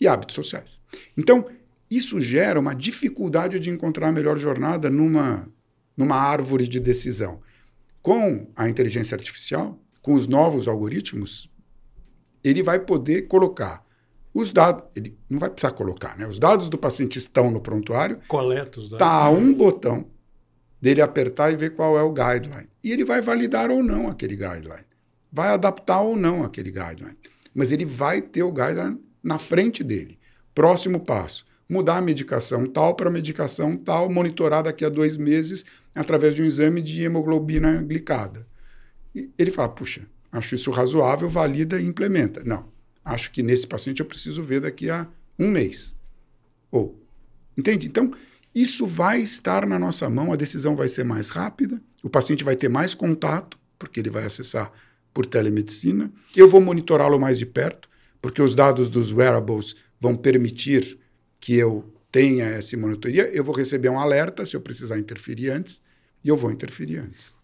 [0.00, 0.80] e hábitos sociais.
[1.14, 1.46] Então,
[1.90, 5.48] isso gera uma dificuldade de encontrar a melhor jornada numa,
[5.96, 7.40] numa árvore de decisão.
[8.02, 11.50] Com a inteligência artificial, com os novos algoritmos,
[12.42, 13.84] ele vai poder colocar
[14.32, 16.26] os dados, ele não vai precisar colocar, né?
[16.26, 18.20] Os dados do paciente estão no prontuário.
[18.28, 18.98] Coleta os dados.
[18.98, 20.06] Tá a um botão
[20.80, 22.68] dele apertar e ver qual é o guideline.
[22.84, 24.86] E ele vai validar ou não aquele guideline.
[25.32, 27.18] Vai adaptar ou não aquele guideline.
[27.54, 30.18] Mas ele vai ter o guideline na frente dele.
[30.54, 36.34] Próximo passo: mudar a medicação tal para medicação tal, monitorar daqui a dois meses através
[36.34, 38.46] de um exame de hemoglobina glicada.
[39.14, 40.02] E ele fala: puxa,
[40.32, 42.42] acho isso razoável, valida e implementa.
[42.44, 42.68] Não,
[43.04, 45.06] acho que nesse paciente eu preciso ver daqui a
[45.38, 45.94] um mês.
[46.70, 46.98] Ou,
[47.56, 47.86] entende?
[47.86, 48.12] Então,
[48.54, 52.56] isso vai estar na nossa mão, a decisão vai ser mais rápida, o paciente vai
[52.56, 54.72] ter mais contato, porque ele vai acessar
[55.14, 57.88] por telemedicina, eu vou monitorá-lo mais de perto,
[58.20, 60.98] porque os dados dos wearables vão permitir
[61.40, 65.82] que eu tenha essa monitoria, eu vou receber um alerta se eu precisar interferir antes,
[66.24, 67.34] e eu vou interferir antes.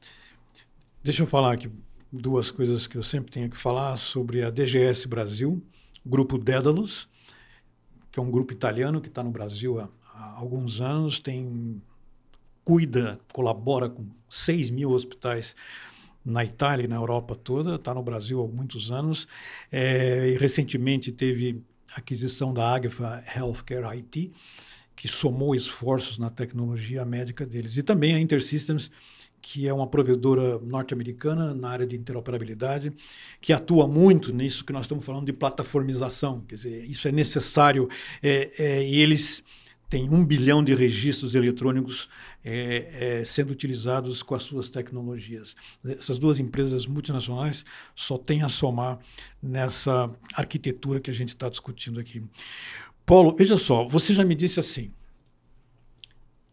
[1.03, 1.71] Deixa eu falar aqui
[2.11, 5.63] duas coisas que eu sempre tenho que falar sobre a DGS Brasil,
[6.05, 7.09] grupo Dédalus,
[8.11, 11.83] que é um grupo italiano que está no Brasil há, há, alguns anos, tem
[12.65, 15.55] cuida, colabora com 6 mil hospitais
[16.25, 19.29] na Itália e na Europa toda, está no Brasil há muitos anos,
[19.71, 21.63] é, e recentemente teve
[21.95, 24.33] aquisição da Agfa Healthcare IT,
[24.97, 27.77] que somou esforços na tecnologia médica deles.
[27.77, 28.91] E também a InterSystems,
[29.41, 32.93] que é uma provedora norte-americana na área de interoperabilidade,
[33.41, 36.41] que atua muito nisso que nós estamos falando de plataformização.
[36.49, 37.89] Quer dizer, isso é necessário
[38.23, 39.43] é, é, e eles
[39.95, 42.09] têm um bilhão de registros eletrônicos
[42.45, 45.55] é, é, sendo utilizados com as suas tecnologias.
[45.85, 48.99] Essas duas empresas multinacionais só têm a somar
[49.41, 52.25] nessa arquitetura que a gente está discutindo aqui.
[53.07, 54.91] Paulo, veja só, você já me disse assim: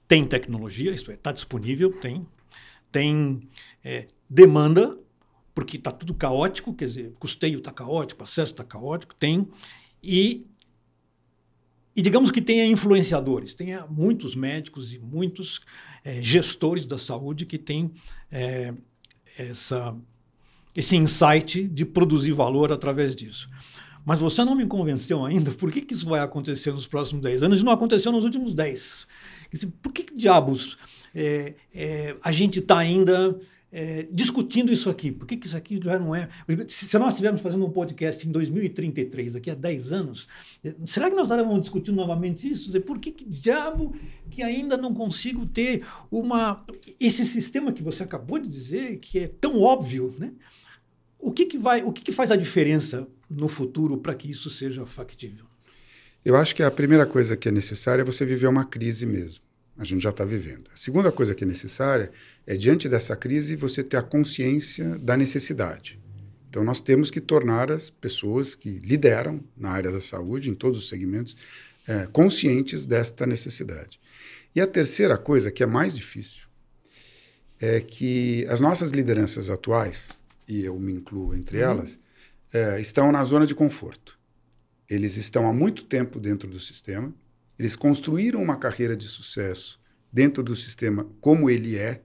[0.07, 2.27] tem tecnologia, isto é, está disponível, tem,
[2.91, 3.41] tem
[3.83, 4.99] é, demanda,
[5.55, 9.47] porque está tudo caótico, quer dizer, custeio está caótico, acesso está caótico, tem,
[10.03, 10.45] e
[11.95, 15.61] e digamos que tenha influenciadores, tenha muitos médicos e muitos
[16.03, 17.91] é, gestores da saúde que têm
[18.31, 18.73] é,
[19.37, 19.95] essa,
[20.75, 23.49] esse insight de produzir valor através disso.
[24.05, 27.43] Mas você não me convenceu ainda por que, que isso vai acontecer nos próximos 10
[27.43, 29.07] anos e não aconteceu nos últimos 10.
[29.81, 30.77] Por que, que diabos
[31.13, 31.55] é,
[32.23, 33.37] a gente está ainda
[33.71, 35.11] é, discutindo isso aqui.
[35.11, 36.27] Por que, que isso aqui já não é.
[36.67, 40.27] Se nós estivermos fazendo um podcast em 2033, daqui a 10 anos,
[40.63, 42.79] é, será que nós estaremos discutindo novamente isso?
[42.81, 43.95] Por que, que diabo
[44.29, 46.65] que ainda não consigo ter uma.
[46.99, 50.33] Esse sistema que você acabou de dizer, que é tão óbvio, né?
[51.17, 54.49] O que, que, vai, o que, que faz a diferença no futuro para que isso
[54.49, 55.45] seja factível?
[56.25, 59.43] Eu acho que a primeira coisa que é necessária é você viver uma crise mesmo.
[59.81, 60.69] A gente já está vivendo.
[60.71, 62.11] A segunda coisa que é necessária
[62.45, 65.99] é, diante dessa crise, você ter a consciência da necessidade.
[66.47, 70.77] Então, nós temos que tornar as pessoas que lideram na área da saúde, em todos
[70.77, 71.35] os segmentos,
[71.87, 73.99] é, conscientes desta necessidade.
[74.55, 76.43] E a terceira coisa, que é mais difícil,
[77.59, 80.09] é que as nossas lideranças atuais,
[80.47, 81.63] e eu me incluo entre uhum.
[81.63, 81.99] elas,
[82.53, 84.19] é, estão na zona de conforto.
[84.87, 87.11] Eles estão há muito tempo dentro do sistema,
[87.61, 89.79] eles construíram uma carreira de sucesso
[90.11, 92.01] dentro do sistema como ele é.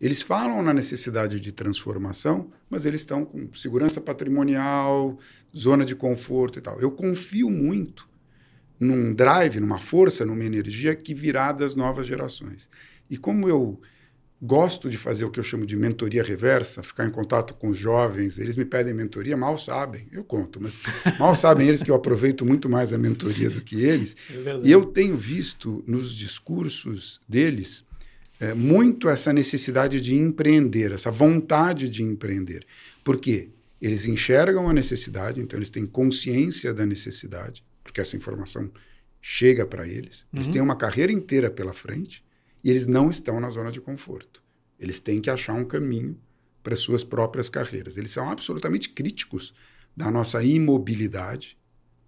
[0.00, 5.18] Eles falam na necessidade de transformação, mas eles estão com segurança patrimonial,
[5.56, 6.80] zona de conforto e tal.
[6.80, 8.08] Eu confio muito
[8.78, 12.70] num drive, numa força, numa energia que virá das novas gerações.
[13.10, 13.80] E como eu
[14.40, 17.78] gosto de fazer o que eu chamo de mentoria reversa, ficar em contato com os
[17.78, 18.38] jovens.
[18.38, 20.80] Eles me pedem mentoria, mal sabem, eu conto, mas
[21.18, 24.16] mal sabem eles que eu aproveito muito mais a mentoria do que eles.
[24.30, 27.84] É e eu tenho visto nos discursos deles
[28.38, 32.66] é, muito essa necessidade de empreender, essa vontade de empreender.
[33.02, 33.48] Por quê?
[33.80, 38.70] Eles enxergam a necessidade, então eles têm consciência da necessidade, porque essa informação
[39.20, 40.26] chega para eles.
[40.32, 40.52] Eles uhum.
[40.52, 42.25] têm uma carreira inteira pela frente
[42.66, 44.42] e eles não estão na zona de conforto.
[44.76, 46.18] Eles têm que achar um caminho
[46.64, 47.96] para suas próprias carreiras.
[47.96, 49.54] Eles são absolutamente críticos
[49.96, 51.56] da nossa imobilidade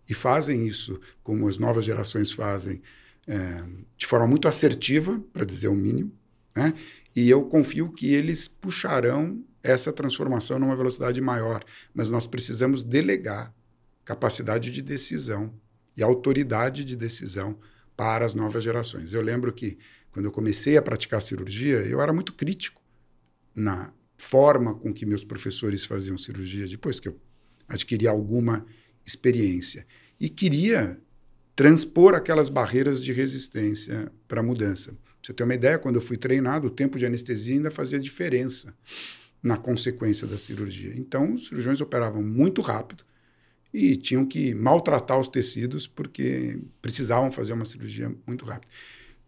[0.09, 2.83] e fazem isso, como as novas gerações fazem,
[3.25, 3.65] é,
[3.97, 6.13] de forma muito assertiva, para dizer o mínimo.
[6.57, 6.75] Né?
[7.15, 11.63] E eu confio que eles puxarão essa transformação numa velocidade maior.
[11.95, 13.55] Mas nós precisamos delegar
[14.05, 15.55] capacidade de decisão
[15.97, 17.57] e autoridade de decisão
[17.97, 19.13] para as novas gerações.
[19.13, 19.79] Eu lembro que
[20.13, 22.83] quando eu comecei a praticar cirurgia, eu era muito crítico
[23.55, 27.21] na forma com que meus professores faziam cirurgia depois que eu
[27.69, 28.67] adquiri alguma
[29.07, 29.87] experiência.
[30.19, 31.01] E queria
[31.55, 34.97] transpor aquelas barreiras de resistência para a mudança.
[35.23, 38.75] você ter uma ideia, quando eu fui treinado, o tempo de anestesia ainda fazia diferença
[39.43, 40.95] na consequência da cirurgia.
[40.97, 43.05] Então, os cirurgiões operavam muito rápido
[43.73, 48.73] e tinham que maltratar os tecidos porque precisavam fazer uma cirurgia muito rápida.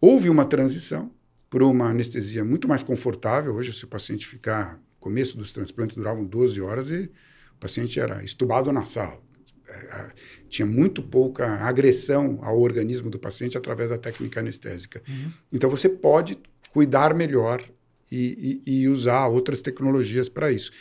[0.01, 1.11] Houve uma transição
[1.47, 3.53] para uma anestesia muito mais confortável.
[3.53, 7.11] Hoje, se o paciente ficar, começo dos transplantes duravam 12 horas e
[7.53, 9.21] o paciente era estubado na sala.
[9.69, 10.11] É,
[10.49, 15.03] tinha muito pouca agressão ao organismo do paciente através da técnica anestésica.
[15.07, 15.31] Uhum.
[15.53, 16.39] Então, você pode
[16.71, 17.63] cuidar melhor
[18.11, 20.71] e, e, e usar outras tecnologias para isso.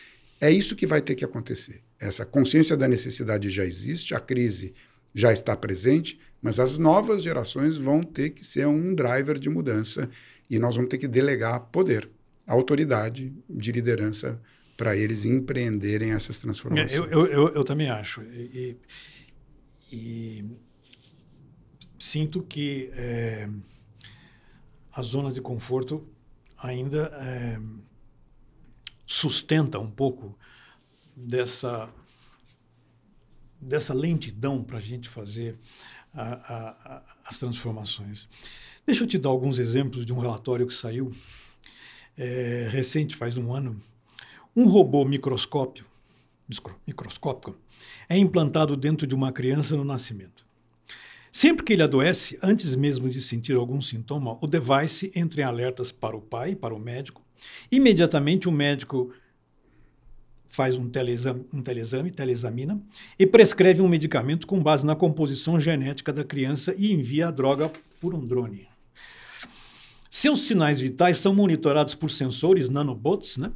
[0.41, 1.83] É isso que vai ter que acontecer.
[1.99, 4.73] Essa consciência da necessidade já existe, a crise
[5.15, 10.09] já está presente, mas as novas gerações vão ter que ser um driver de mudança
[10.49, 12.11] e nós vamos ter que delegar poder,
[12.47, 14.41] autoridade de liderança
[14.77, 16.93] para eles empreenderem essas transformações.
[16.93, 18.23] Eu, eu, eu, eu também acho.
[18.23, 18.77] E,
[19.93, 20.45] e
[21.99, 23.49] sinto que é,
[24.91, 26.09] a zona de conforto
[26.57, 27.61] ainda é,
[29.07, 30.39] sustenta um pouco
[31.15, 31.93] dessa,
[33.61, 35.59] dessa lentidão para a gente fazer
[36.15, 38.29] a, a, as transformações.
[38.87, 41.13] Deixa eu te dar alguns exemplos de um relatório que saiu
[42.17, 43.81] é, recente, faz um ano.
[44.55, 45.85] Um robô microscópio,
[46.87, 47.57] microscópico
[48.09, 50.45] é implantado dentro de uma criança no nascimento.
[51.33, 55.93] Sempre que ele adoece, antes mesmo de sentir algum sintoma, o device entra em alertas
[55.93, 57.23] para o pai, para o médico.
[57.71, 59.13] Imediatamente o médico
[60.51, 62.83] faz um teleexame, um teleexamina,
[63.19, 67.73] e prescreve um medicamento com base na composição genética da criança e envia a droga
[68.01, 68.69] por um drone.
[70.11, 73.53] Seus sinais vitais são monitorados por sensores nanobots, né?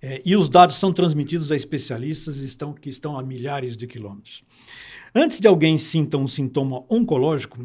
[0.00, 4.44] É, e os dados são transmitidos a especialistas estão, que estão a milhares de quilômetros.
[5.12, 7.58] Antes de alguém sinta um sintoma oncológico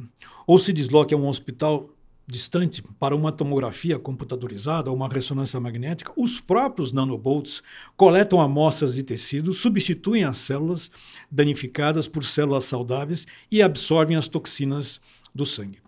[0.48, 1.90] ou se desloque a um hospital
[2.26, 7.62] distante para uma tomografia computadorizada ou uma ressonância magnética, os próprios nanobots
[7.98, 10.90] coletam amostras de tecido, substituem as células
[11.30, 15.02] danificadas por células saudáveis e absorvem as toxinas
[15.36, 15.80] do sangue.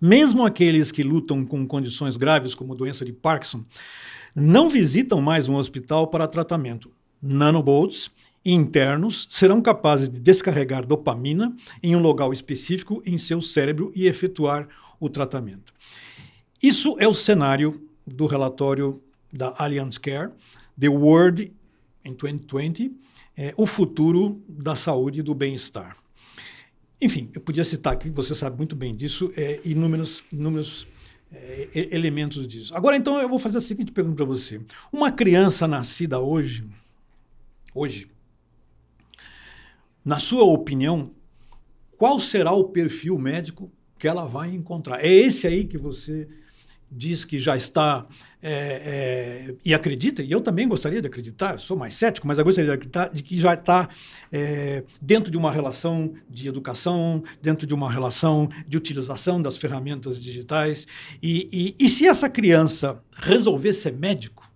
[0.00, 3.64] Mesmo aqueles que lutam com condições graves como doença de Parkinson
[4.34, 6.90] não visitam mais um hospital para tratamento.
[7.22, 8.10] Nanobots
[8.44, 14.68] internos serão capazes de descarregar dopamina em um local específico em seu cérebro e efetuar
[15.04, 15.72] o tratamento.
[16.62, 17.72] Isso é o cenário
[18.06, 20.30] do relatório da Allianz Care,
[20.78, 21.52] The World
[22.04, 22.92] in 2020,
[23.36, 25.96] é, o futuro da saúde e do bem-estar.
[27.00, 30.86] Enfim, eu podia citar aqui, você sabe muito bem disso, é, inúmeros, inúmeros
[31.32, 32.74] é, elementos disso.
[32.74, 34.60] Agora, então, eu vou fazer a seguinte pergunta para você.
[34.92, 36.64] Uma criança nascida hoje,
[37.74, 38.08] hoje,
[40.04, 41.10] na sua opinião,
[41.96, 45.04] qual será o perfil médico que ela vai encontrar?
[45.04, 46.28] É esse aí que você
[46.90, 48.06] diz que já está
[48.40, 48.52] é,
[49.50, 52.70] é, e acredita, e eu também gostaria de acreditar, sou mais cético, mas eu gostaria
[52.70, 53.88] de acreditar de que já está
[54.30, 60.20] é, dentro de uma relação de educação, dentro de uma relação de utilização das ferramentas
[60.20, 60.86] digitais.
[61.22, 61.48] E,
[61.80, 64.48] e, e se essa criança resolver ser médico,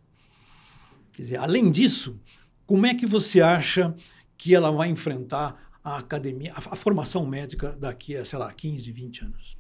[1.15, 2.21] quer dizer, além disso,
[2.67, 3.95] como é que você acha
[4.37, 8.91] que ela vai enfrentar a academia, a, a formação médica daqui a, sei lá, 15,
[8.93, 9.59] 20 anos?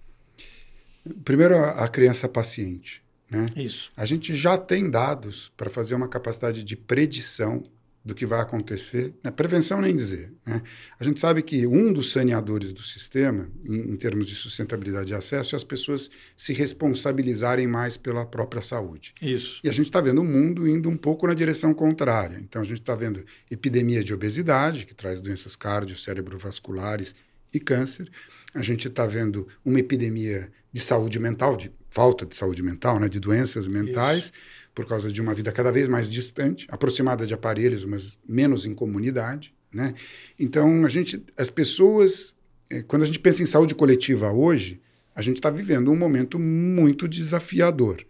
[1.24, 3.02] Primeiro, a criança paciente.
[3.31, 3.46] Né?
[3.57, 3.92] Isso.
[3.96, 7.62] A gente já tem dados para fazer uma capacidade de predição
[8.09, 9.12] do que vai acontecer.
[9.23, 9.31] Né?
[9.31, 10.33] Prevenção nem dizer.
[10.47, 10.62] Né?
[10.99, 15.14] A gente sabe que um dos saneadores do sistema, em, em, termos de sustentabilidade de
[15.14, 19.12] acesso, é as pessoas se responsabilizarem mais pela própria saúde.
[19.21, 19.61] Isso.
[19.62, 22.38] E a gente está vendo o mundo indo um pouco na direção contrária.
[22.40, 27.14] Então, a gente está vendo epidemia de obesidade, que traz doenças cardio, cerebrovasculares
[27.53, 28.11] e câncer.
[28.55, 33.07] A gente está vendo uma epidemia de saúde mental, de falta de saúde mental, né,
[33.07, 34.25] de doenças mentais.
[34.25, 34.33] Isso
[34.78, 38.72] por causa de uma vida cada vez mais distante, aproximada de aparelhos, mas menos em
[38.72, 39.92] comunidade, né?
[40.38, 42.36] Então, a gente, as pessoas,
[42.70, 44.80] eh, quando a gente pensa em saúde coletiva hoje,
[45.16, 48.06] a gente está vivendo um momento muito desafiador.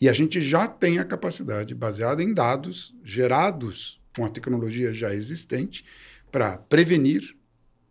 [0.00, 5.14] E a gente já tem a capacidade, baseada em dados gerados com a tecnologia já
[5.14, 5.84] existente,
[6.32, 7.36] para prevenir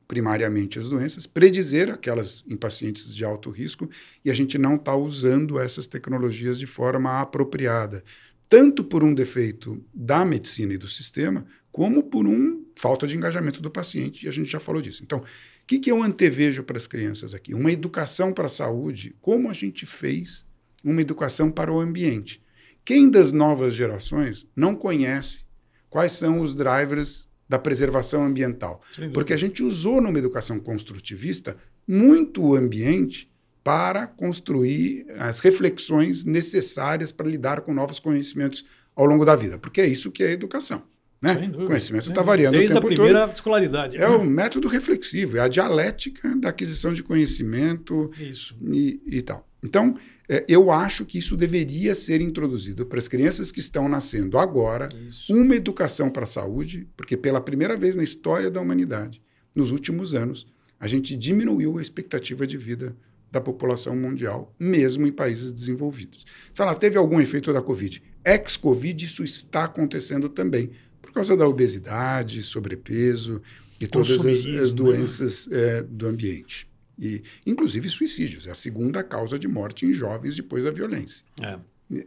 [0.08, 3.90] primariamente as doenças, predizer aquelas em pacientes de alto risco,
[4.24, 8.04] e a gente não está usando essas tecnologias de forma apropriada,
[8.50, 13.62] tanto por um defeito da medicina e do sistema, como por um falta de engajamento
[13.62, 15.04] do paciente, e a gente já falou disso.
[15.04, 15.24] Então, o
[15.68, 17.54] que, que eu antevejo para as crianças aqui?
[17.54, 20.46] Uma educação para a saúde, como a gente fez
[20.84, 22.42] uma educação para o ambiente.
[22.86, 25.46] Quem das novas gerações não conhece
[25.90, 28.82] quais são os drivers da preservação ambiental.
[29.14, 31.56] Porque a gente usou numa educação construtivista
[31.88, 33.32] muito o ambiente
[33.64, 39.82] para construir as reflexões necessárias para lidar com novos conhecimentos ao longo da vida, porque
[39.82, 40.84] é isso que é educação.
[41.22, 41.52] Né?
[41.58, 43.36] O conhecimento está variando Desde o tempo a primeira todo.
[43.36, 43.98] escolaridade.
[43.98, 48.56] É o método reflexivo, é a dialética da aquisição de conhecimento Isso.
[48.72, 49.48] e, e tal.
[49.64, 49.98] Então,
[50.48, 55.34] eu acho que isso deveria ser introduzido para as crianças que estão nascendo agora, Isso.
[55.34, 59.22] uma educação para a saúde, porque pela primeira vez na história da humanidade,
[59.56, 60.46] nos últimos anos,
[60.80, 62.96] a gente diminuiu a expectativa de vida
[63.32, 66.26] da população mundial, mesmo em países desenvolvidos.
[66.54, 68.02] Fala, teve algum efeito da Covid?
[68.26, 70.72] Ex-Covid, isso está acontecendo também,
[71.02, 73.42] por causa da obesidade, sobrepeso
[73.80, 74.74] e todas as, as né?
[74.74, 76.68] doenças é, do ambiente.
[77.00, 81.24] E, inclusive suicídios, é a segunda causa de morte em jovens depois da violência.
[81.42, 81.60] É.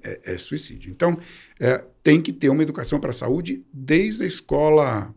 [0.03, 0.91] É, é suicídio.
[0.91, 1.19] Então,
[1.59, 5.15] é, tem que ter uma educação para a saúde desde a escola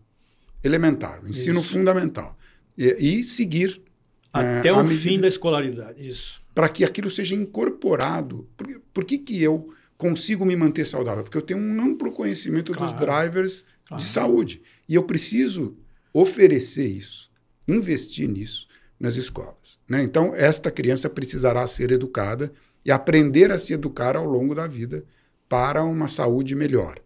[0.63, 1.71] elementar, o ensino Isso.
[1.73, 2.37] fundamental.
[2.77, 3.81] E, e seguir
[4.31, 6.07] Até à o medida- fim da escolaridade.
[6.07, 6.41] Isso.
[6.55, 8.47] para que aquilo seja incorporado.
[8.55, 11.23] Por, que- por que, que eu consigo me manter saudável?
[11.23, 12.97] Porque eu tenho um amplo conhecimento dos Claro.
[13.05, 14.03] drivers Claro.
[14.03, 14.61] de saúde.
[14.87, 15.75] E eu preciso
[16.13, 17.29] oferecer isso,
[17.67, 18.67] investir nisso
[19.03, 19.77] nas escolas.
[19.87, 20.01] né?
[20.01, 22.53] Então, esta criança precisará ser educada
[22.85, 25.03] e aprender a se educar ao longo da vida
[25.49, 26.99] para uma saúde melhor.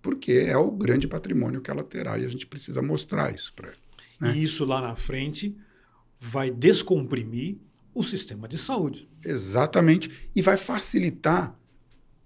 [0.00, 3.68] Porque é o grande patrimônio que ela terá e a gente precisa mostrar isso para
[3.68, 3.76] ela.
[4.18, 4.34] né?
[4.34, 5.54] E isso lá na frente
[6.18, 7.58] vai descomprimir
[7.94, 9.06] o sistema de saúde.
[9.22, 10.10] Exatamente.
[10.34, 11.54] E vai facilitar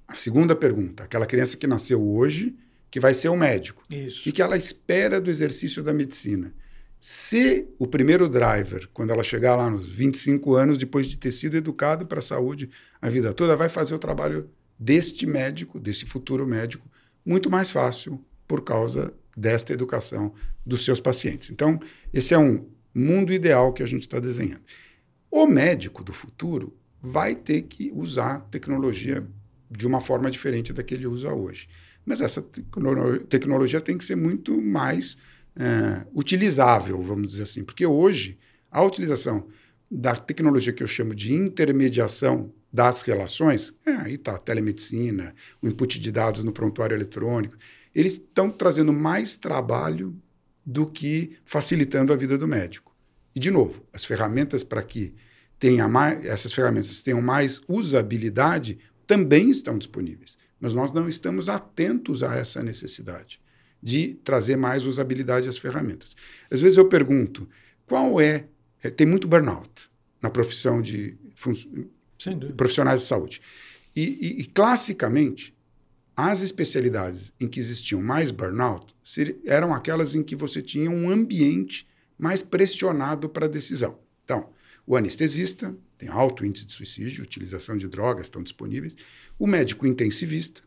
[0.07, 1.03] a segunda pergunta.
[1.03, 2.55] Aquela criança que nasceu hoje,
[2.89, 3.85] que vai ser o médico.
[3.91, 4.23] O Isso.
[4.23, 6.55] que, que ela espera do exercício da medicina?
[7.01, 11.57] Se o primeiro driver, quando ela chegar lá nos 25 anos, depois de ter sido
[11.57, 12.69] educado para a saúde
[13.01, 16.89] a vida toda, vai fazer o trabalho deste médico, desse futuro médico,
[17.25, 20.33] muito mais fácil por causa desta educação
[20.65, 21.51] dos seus pacientes.
[21.51, 21.79] Então,
[22.13, 24.63] esse é um mundo ideal que a gente está desenhando.
[25.31, 29.27] O médico do futuro vai ter que usar tecnologia
[29.71, 31.69] de uma forma diferente da que ele usa hoje.
[32.05, 35.17] Mas essa tecno- tecnologia tem que ser muito mais
[35.57, 38.39] é, utilizável, vamos dizer assim, porque hoje
[38.71, 39.49] a utilização
[39.91, 45.69] da tecnologia que eu chamo de intermediação das relações, é, aí está a telemedicina, o
[45.69, 47.57] input de dados no prontuário eletrônico,
[47.95, 50.15] eles estão trazendo mais trabalho
[50.65, 52.95] do que facilitando a vida do médico.
[53.35, 55.15] E, de novo, as ferramentas para que
[55.59, 60.37] tenha mais, essas ferramentas tenham mais usabilidade também estão disponíveis.
[60.61, 63.41] Mas nós não estamos atentos a essa necessidade
[63.83, 66.17] de trazer mais usabilidade às ferramentas.
[66.51, 67.49] Às vezes eu pergunto,
[67.87, 68.47] qual é...
[68.83, 71.89] é, tem muito burnout na profissão de fun-
[72.57, 73.41] profissionais de saúde.
[73.95, 75.55] E, e- e, classicamente,
[76.17, 78.95] as especialidades em que existiam mais burnout
[79.45, 81.87] eram aquelas em que você tinha um ambiente
[82.19, 83.99] mais pressionado para a decisão.
[84.25, 84.51] Então,
[84.87, 88.97] o anestesista tem alto índice de suicídio, utilização de drogas estão disponíveis,
[89.39, 90.63] o médico intensivista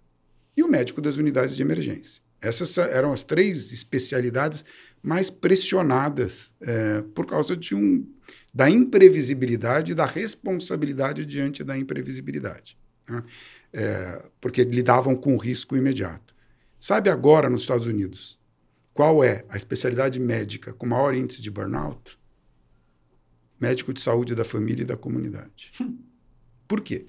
[0.56, 2.22] e o médico das unidades de emergência.
[2.42, 4.64] Essas sa- eram as três especialidades
[5.02, 8.06] mais pressionadas eh, por causa de um,
[8.54, 12.78] da imprevisibilidade e da responsabilidade diante da imprevisibilidade.
[13.08, 13.24] né?
[13.72, 16.34] É, porque lidavam com o risco imediato.
[16.80, 18.40] Sabe agora, nos Estados Unidos,
[18.94, 22.18] qual é a especialidade médica com maior índice de burnout?
[23.62, 25.72] Médico de saúde da família e da comunidade.
[26.68, 27.06] Por quê?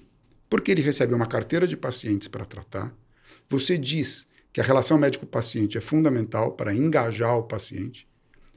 [0.49, 2.95] Porque ele recebe uma carteira de pacientes para tratar.
[3.49, 8.07] Você diz que a relação médico-paciente é fundamental para engajar o paciente.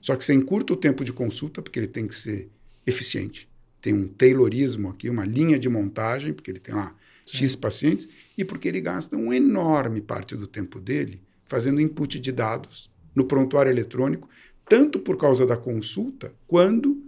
[0.00, 2.50] Só que você encurta o tempo de consulta, porque ele tem que ser
[2.86, 3.48] eficiente.
[3.80, 6.94] Tem um taylorismo aqui, uma linha de montagem, porque ele tem lá
[7.26, 12.32] X pacientes, e porque ele gasta uma enorme parte do tempo dele fazendo input de
[12.32, 14.28] dados no prontuário eletrônico,
[14.68, 17.00] tanto por causa da consulta, quando,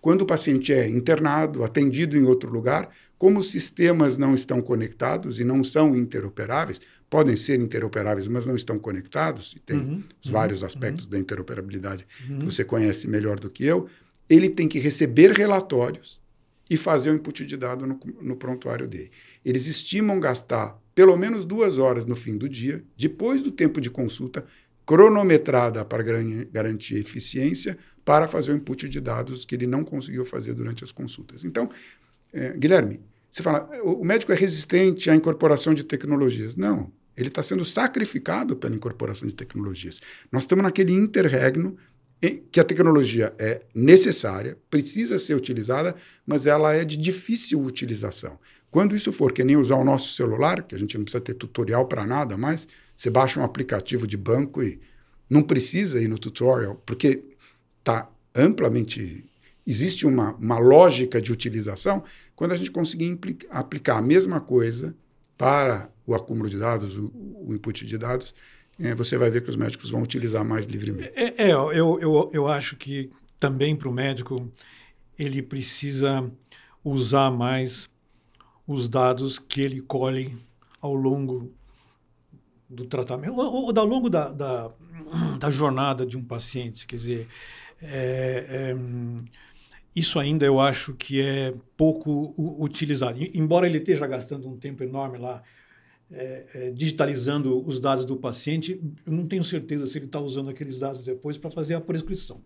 [0.00, 5.40] quando o paciente é internado, atendido em outro lugar, como os sistemas não estão conectados
[5.40, 10.26] e não são interoperáveis, podem ser interoperáveis, mas não estão conectados, e tem Uhum, os
[10.26, 12.40] uhum, vários aspectos da interoperabilidade Uhum.
[12.40, 13.88] que você conhece melhor do que eu,
[14.28, 16.20] ele tem que receber relatórios
[16.68, 19.10] e fazer o input de dado no, no prontuário dele.
[19.44, 23.88] Eles estimam gastar pelo menos duas horas no fim do dia, depois do tempo de
[23.90, 24.44] consulta,
[24.84, 26.02] cronometrada para
[26.50, 30.90] garantir eficiência, para fazer o input de dados que ele não conseguiu fazer durante as
[30.92, 31.44] consultas.
[31.44, 31.68] Então,
[32.32, 33.00] é, Guilherme,
[33.30, 36.56] você fala, o médico é resistente à incorporação de tecnologias.
[36.56, 40.00] Não, ele está sendo sacrificado pela incorporação de tecnologias.
[40.30, 41.76] Nós estamos naquele interregno
[42.20, 45.94] em que a tecnologia é necessária, precisa ser utilizada,
[46.26, 48.38] mas ela é de difícil utilização.
[48.70, 51.34] Quando isso for que nem usar o nosso celular, que a gente não precisa ter
[51.34, 54.80] tutorial para nada mais, você baixa um aplicativo de banco e
[55.28, 57.22] não precisa ir no tutorial, porque
[57.78, 59.24] está amplamente
[59.66, 62.04] existe uma, uma lógica de utilização
[62.36, 63.18] quando a gente conseguir
[63.50, 64.94] aplicar a mesma coisa
[65.36, 68.34] para o acúmulo de dados, o, o input de dados,
[68.78, 71.12] é, você vai ver que os médicos vão utilizar mais livremente.
[71.14, 74.50] É, é eu, eu, eu acho que também para o médico
[75.18, 76.30] ele precisa
[76.84, 77.88] usar mais
[78.66, 80.36] os dados que ele colhe
[80.80, 81.52] ao longo
[82.68, 84.70] do tratamento, ou, ou ao longo da, da,
[85.38, 86.86] da, jornada de um paciente.
[86.86, 87.28] Quer dizer,
[87.80, 88.76] é, é,
[89.96, 93.18] isso ainda eu acho que é pouco utilizado.
[93.32, 95.42] Embora ele esteja gastando um tempo enorme lá
[96.10, 100.50] é, é, digitalizando os dados do paciente, eu não tenho certeza se ele está usando
[100.50, 102.42] aqueles dados depois para fazer a prescrição.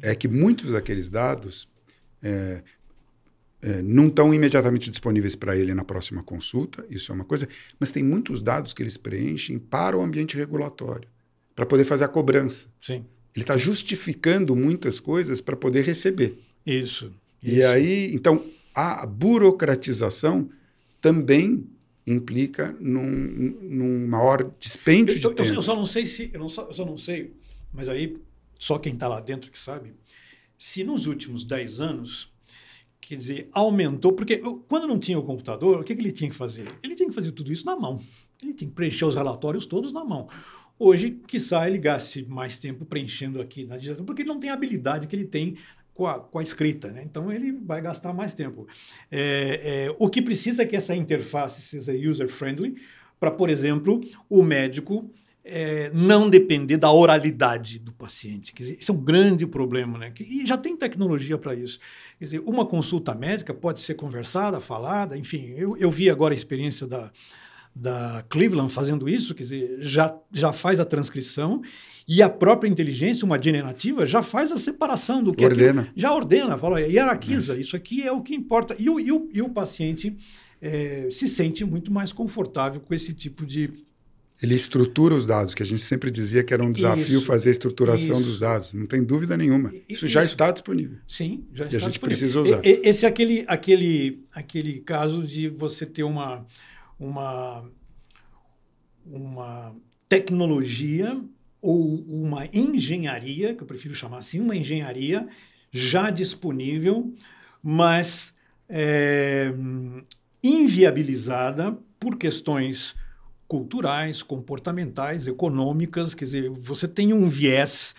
[0.00, 1.68] É que muitos daqueles dados
[2.22, 2.62] é,
[3.60, 7.46] é, não estão imediatamente disponíveis para ele na próxima consulta, isso é uma coisa,
[7.78, 11.08] mas tem muitos dados que eles preenchem para o ambiente regulatório,
[11.54, 12.68] para poder fazer a cobrança.
[12.80, 13.04] Sim.
[13.34, 16.38] Ele está justificando muitas coisas para poder receber.
[16.66, 17.12] Isso,
[17.42, 17.56] isso.
[17.56, 18.44] E aí, então,
[18.74, 20.48] a burocratização
[21.00, 21.66] também
[22.06, 25.52] implica num, num maior dispêndio de eu, tempo.
[25.52, 27.34] Eu, só não sei se, eu, não, eu só não sei,
[27.72, 28.16] mas aí
[28.58, 29.92] só quem está lá dentro que sabe,
[30.58, 32.32] se nos últimos 10 anos,
[33.00, 34.38] quer dizer, aumentou, porque
[34.68, 36.70] quando não tinha o computador, o que, que ele tinha que fazer?
[36.82, 38.00] Ele tinha que fazer tudo isso na mão.
[38.42, 40.28] Ele tinha que preencher os relatórios todos na mão.
[40.78, 44.54] Hoje, quiçá, ele gaste mais tempo preenchendo aqui na digitação, porque ele não tem a
[44.54, 45.56] habilidade que ele tem
[45.94, 47.02] com a, com a escrita, né?
[47.04, 48.66] Então ele vai gastar mais tempo.
[49.10, 52.74] É, é, o que precisa é que essa interface seja user-friendly
[53.18, 55.10] para, por exemplo, o médico
[55.44, 58.52] é, não depender da oralidade do paciente.
[58.52, 60.12] Quer dizer, isso é um grande problema, né?
[60.18, 61.78] E já tem tecnologia para isso.
[62.18, 65.52] Quer dizer, uma consulta médica pode ser conversada, falada, enfim.
[65.56, 67.12] Eu, eu vi agora a experiência da,
[67.74, 71.60] da Cleveland fazendo isso, quer dizer, já, já faz a transcrição
[72.06, 75.82] e a própria inteligência, uma generativa, já faz a separação do que ordena.
[75.82, 78.76] Aquilo, já ordena, fala, hierarquiza, isso aqui é o que importa.
[78.78, 80.14] E o, e o, e o paciente
[80.60, 83.70] é, se sente muito mais confortável com esse tipo de.
[84.42, 87.50] Ele estrutura os dados, que a gente sempre dizia que era um desafio isso, fazer
[87.50, 88.28] a estruturação isso.
[88.28, 88.74] dos dados.
[88.74, 89.72] Não tem dúvida nenhuma.
[89.72, 90.98] Isso, isso, já está disponível.
[91.08, 92.18] Sim, já está E a gente disponível.
[92.18, 92.60] precisa usar.
[92.62, 96.44] Esse é aquele, aquele, aquele caso de você ter uma,
[96.98, 97.64] uma,
[99.06, 99.74] uma
[100.08, 101.22] tecnologia
[101.60, 105.26] ou uma engenharia, que eu prefiro chamar assim, uma engenharia
[105.72, 107.12] já disponível,
[107.62, 108.34] mas
[108.68, 109.52] é,
[110.42, 112.94] inviabilizada por questões
[113.48, 116.14] culturais, comportamentais, econômicas.
[116.14, 117.94] Quer dizer, você tem um viés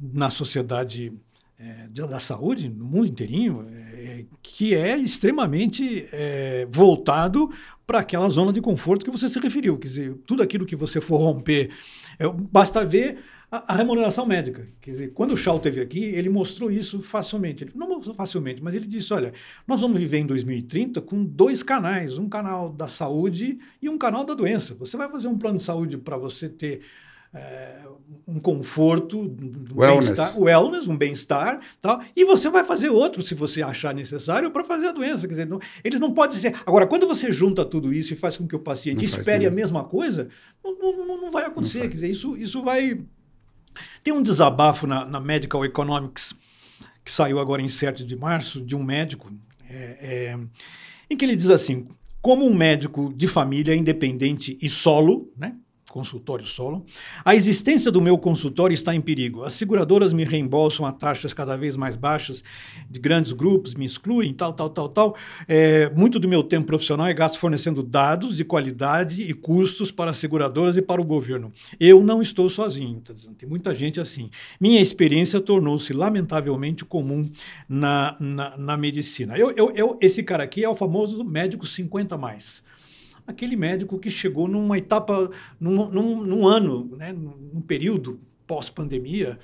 [0.00, 1.12] na sociedade
[1.58, 7.50] é, da saúde, no mundo inteirinho, é, que é extremamente é, voltado
[7.86, 9.78] para aquela zona de conforto que você se referiu.
[9.78, 11.70] Quer dizer, tudo aquilo que você for romper
[12.18, 13.18] é, basta ver
[13.50, 14.68] a, a, remuneração médica.
[14.80, 17.66] Quer dizer, quando o Shaw esteve aqui, ele mostrou isso facilmente.
[17.74, 19.32] Não mostrou facilmente, mas ele disse: olha,
[19.66, 24.24] nós vamos viver em 2030 com dois canais, um canal da saúde e um canal
[24.24, 24.74] da doença.
[24.74, 26.80] Você vai fazer um plano de saúde para você ter
[28.26, 30.36] um conforto, um wellness.
[30.36, 34.88] wellness, um bem-estar, tal, e você vai fazer outro se você achar necessário para fazer
[34.88, 35.26] a doença.
[35.26, 36.54] Quer dizer, não, eles não podem ser.
[36.64, 39.50] Agora, quando você junta tudo isso e faz com que o paciente não espere a
[39.50, 40.28] mesma coisa,
[40.62, 41.82] não, não, não vai acontecer.
[41.82, 43.00] Quer dizer, isso, isso vai.
[44.02, 46.34] Tem um desabafo na, na, Medical Economics
[47.04, 49.30] que saiu agora em 7 de março de um médico,
[49.68, 50.38] é, é,
[51.10, 51.86] em que ele diz assim:
[52.22, 55.56] como um médico de família independente e solo, né?
[55.94, 56.84] Consultório solo.
[57.24, 59.44] A existência do meu consultório está em perigo.
[59.44, 62.42] As seguradoras me reembolsam a taxas cada vez mais baixas
[62.90, 65.16] de grandes grupos, me excluem, tal, tal, tal, tal.
[65.46, 70.10] É, muito do meu tempo profissional é gasto fornecendo dados de qualidade e custos para
[70.10, 71.52] as seguradoras e para o governo.
[71.78, 74.30] Eu não estou sozinho, tá tem muita gente assim.
[74.60, 77.30] Minha experiência tornou-se lamentavelmente comum
[77.68, 79.38] na, na, na medicina.
[79.38, 82.63] Eu, eu, eu, esse cara aqui é o famoso médico 50 mais
[83.26, 89.38] aquele médico que chegou numa etapa, num, num, num ano, né, num período pós-pandemia,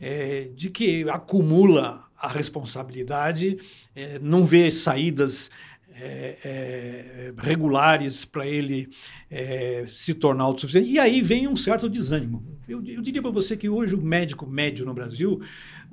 [0.00, 3.58] é, de que acumula a responsabilidade,
[3.94, 5.50] é, não vê saídas
[5.96, 8.88] é, é, regulares para ele
[9.30, 10.90] é, se tornar autossuficiente.
[10.90, 12.44] E aí vem um certo desânimo.
[12.68, 15.40] Eu, eu diria para você que hoje o médico médio no Brasil,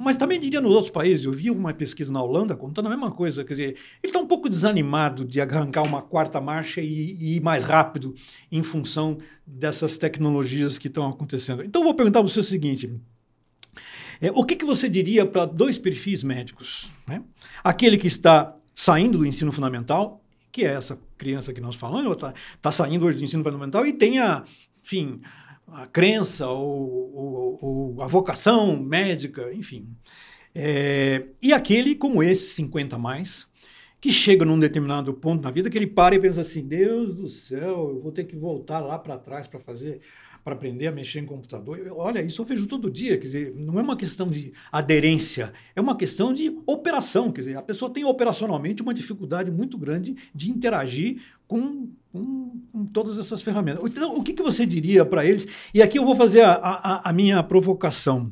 [0.02, 3.12] mas também diria nos outros países, eu vi uma pesquisa na Holanda contando a mesma
[3.12, 7.36] coisa, quer dizer, ele está um pouco desanimado de arrancar uma quarta marcha e, e
[7.38, 8.14] ir mais rápido
[8.52, 11.64] em função dessas tecnologias que estão acontecendo.
[11.64, 12.92] Então, eu vou perguntar para você o seguinte.
[14.20, 16.90] É, o que, que você diria para dois perfis médicos?
[17.08, 17.24] Né?
[17.64, 22.34] Aquele que está saindo do ensino fundamental, que é essa criança que nós falamos, está
[22.62, 24.44] tá saindo hoje do ensino fundamental e tem a,
[24.84, 25.22] enfim,
[25.68, 29.88] a crença ou, ou, ou a vocação médica, enfim.
[30.54, 33.48] É, e aquele, como esse, 50 mais,
[34.02, 37.30] que chega num determinado ponto na vida que ele para e pensa assim: Deus do
[37.30, 40.02] céu, eu vou ter que voltar lá para trás para fazer,
[40.44, 41.78] para aprender a mexer em computador.
[41.80, 45.54] Eu, olha, isso eu vejo todo dia, quer dizer, não é uma questão de aderência,
[45.76, 50.16] é uma questão de operação, quer dizer, a pessoa tem operacionalmente uma dificuldade muito grande
[50.34, 53.84] de interagir com, com, com todas essas ferramentas.
[53.86, 55.48] Então, o que, que você diria para eles?
[55.74, 58.32] E aqui eu vou fazer a, a, a minha provocação.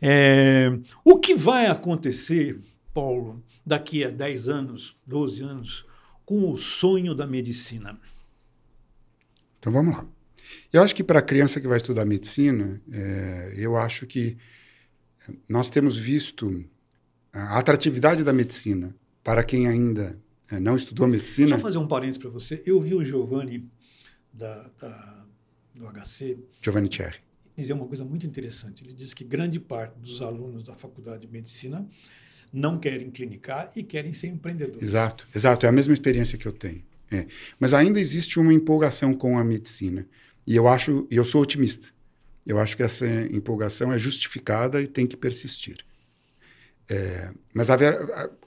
[0.00, 2.60] É, o que vai acontecer,
[2.94, 5.86] Paulo, daqui a 10 anos, 12 anos,
[6.24, 7.98] com o sonho da medicina?
[9.58, 10.06] Então vamos lá.
[10.72, 14.36] Eu acho que para a criança que vai estudar medicina, é, eu acho que
[15.48, 16.64] nós temos visto
[17.32, 20.18] a atratividade da medicina para quem ainda
[20.50, 21.48] é, não estudou medicina.
[21.48, 22.62] Deixa eu fazer um parênteses para você.
[22.66, 23.68] Eu vi o Giovanni
[24.32, 25.24] da, da,
[25.74, 26.38] do HC.
[26.60, 27.16] Giovanni Cherry.
[27.56, 28.82] Dizer uma coisa muito interessante.
[28.84, 31.86] Ele disse que grande parte dos alunos da faculdade de medicina
[32.52, 34.88] não querem clinicar e querem ser empreendedores.
[34.88, 35.66] Exato, exato.
[35.66, 36.82] É a mesma experiência que eu tenho.
[37.12, 37.26] É.
[37.58, 40.06] Mas ainda existe uma empolgação com a medicina.
[40.50, 41.86] E eu acho, eu sou otimista.
[42.44, 45.76] Eu acho que essa empolgação é justificada e tem que persistir.
[46.88, 47.96] É, mas haver,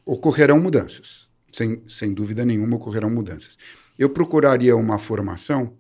[0.05, 3.57] ocorrerão mudanças, sem, sem dúvida nenhuma ocorrerão mudanças.
[3.97, 5.77] Eu procuraria uma formação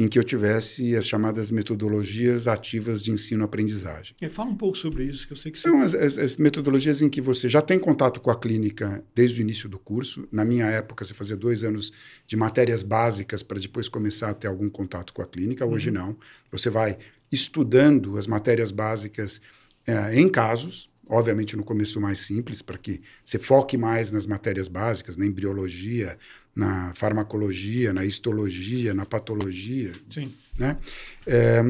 [0.00, 4.16] em que eu tivesse as chamadas metodologias ativas de ensino-aprendizagem.
[4.30, 7.08] Fala um pouco sobre isso, que eu sei que são as, as, as, metodologias em
[7.10, 10.26] que você já tem contato com a clínica desde o início do curso.
[10.32, 11.92] Na minha época, você fazia dois anos
[12.26, 15.66] de matérias básicas para depois começar a ter algum contato com a clínica.
[15.66, 15.94] Hoje uhum.
[15.94, 16.16] não.
[16.50, 16.96] Você vai
[17.30, 19.38] estudando as matérias básicas
[19.86, 24.68] é, em casos, obviamente no começo mais simples, para que você foque mais nas matérias
[24.68, 26.16] básicas, na embriologia,
[26.54, 29.92] na farmacologia, na histologia, na patologia.
[30.08, 30.32] Sim.
[30.56, 30.78] Né?
[31.26, 31.62] É,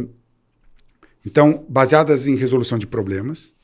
[1.24, 3.54] então, baseadas em resolução de problemas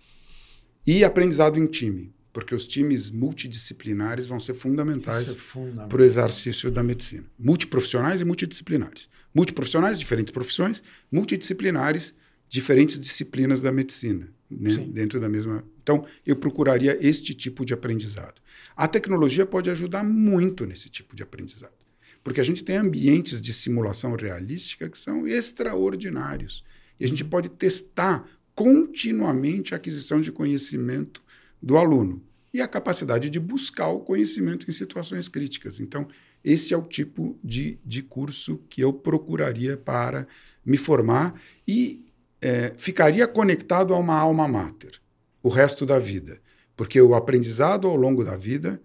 [0.86, 6.70] e aprendizado em time, porque os times multidisciplinares vão ser fundamentais é para o exercício
[6.70, 7.24] da medicina.
[7.38, 9.08] Multiprofissionais e multidisciplinares.
[9.34, 12.14] Multiprofissionais, diferentes profissões, multidisciplinares,
[12.48, 14.76] diferentes disciplinas da medicina, né?
[14.88, 15.64] dentro da mesma.
[15.82, 18.40] Então, eu procuraria este tipo de aprendizado.
[18.76, 21.74] A tecnologia pode ajudar muito nesse tipo de aprendizado,
[22.22, 26.64] porque a gente tem ambientes de simulação realística que são extraordinários.
[26.98, 27.30] E a gente uhum.
[27.30, 31.22] pode testar continuamente a aquisição de conhecimento
[31.62, 32.22] do aluno
[32.52, 35.78] e a capacidade de buscar o conhecimento em situações críticas.
[35.78, 36.08] Então,
[36.42, 40.26] esse é o tipo de, de curso que eu procuraria para
[40.64, 42.05] me formar e
[42.40, 45.00] é, ficaria conectado a uma alma mater
[45.42, 46.40] o resto da vida.
[46.76, 48.80] Porque o aprendizado ao longo da vida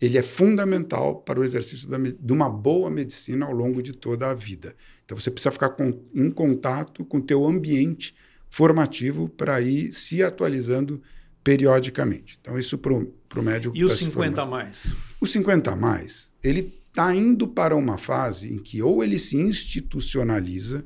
[0.00, 4.30] ele é fundamental para o exercício da, de uma boa medicina ao longo de toda
[4.30, 4.74] a vida.
[5.04, 8.14] Então você precisa ficar com, em contato com o teu ambiente
[8.48, 11.02] formativo para ir se atualizando
[11.44, 12.38] periodicamente.
[12.40, 13.76] Então isso para o médico.
[13.76, 14.96] E os 50 a mais?
[15.20, 19.36] Os 50 a mais, ele está indo para uma fase em que ou ele se
[19.36, 20.84] institucionaliza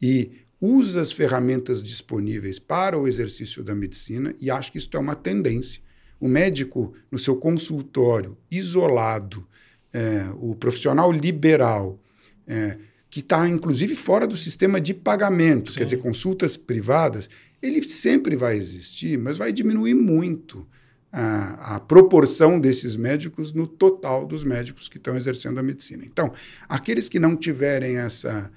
[0.00, 4.98] e usa as ferramentas disponíveis para o exercício da medicina e acho que isso é
[4.98, 5.82] uma tendência.
[6.20, 9.44] O médico, no seu consultório, isolado,
[9.92, 11.98] é, o profissional liberal,
[12.46, 12.78] é,
[13.10, 15.78] que está inclusive fora do sistema de pagamento, Sim.
[15.78, 17.28] quer dizer, consultas privadas,
[17.60, 20.64] ele sempre vai existir, mas vai diminuir muito
[21.10, 26.04] a, a, proporção desses médicos no total dos médicos que estão exercendo a medicina.
[26.06, 26.32] Então,
[26.68, 28.50] aqueles que não tiverem essa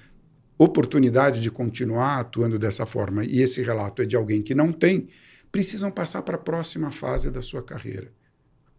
[0.58, 5.10] oportunidade de continuar atuando dessa forma, e esse relato é de alguém que não tem,
[5.51, 8.12] precisam passar para a próxima fase da sua carreira,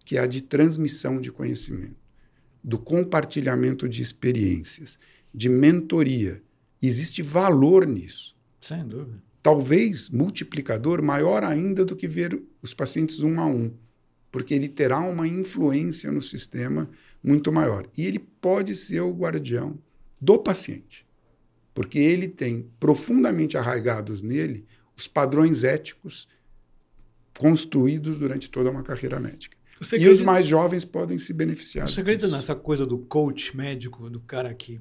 [0.05, 1.97] que é a de transmissão de conhecimento,
[2.62, 4.99] do compartilhamento de experiências,
[5.33, 6.43] de mentoria.
[6.81, 8.35] Existe valor nisso.
[8.61, 9.22] Sem dúvida.
[9.43, 13.72] Talvez multiplicador maior ainda do que ver os pacientes um a um,
[14.33, 16.91] porque ele terá uma influência no sistema
[17.22, 17.89] muito maior.
[17.97, 19.79] E ele pode ser o guardião
[20.20, 21.05] do paciente
[21.77, 24.64] porque ele tem profundamente arraigados nele
[24.97, 26.27] os padrões éticos
[27.39, 29.59] construídos durante toda uma carreira médica.
[29.79, 31.87] Você e os mais jovens podem se beneficiar.
[31.87, 34.81] Você acredita nessa coisa do coach médico, do cara que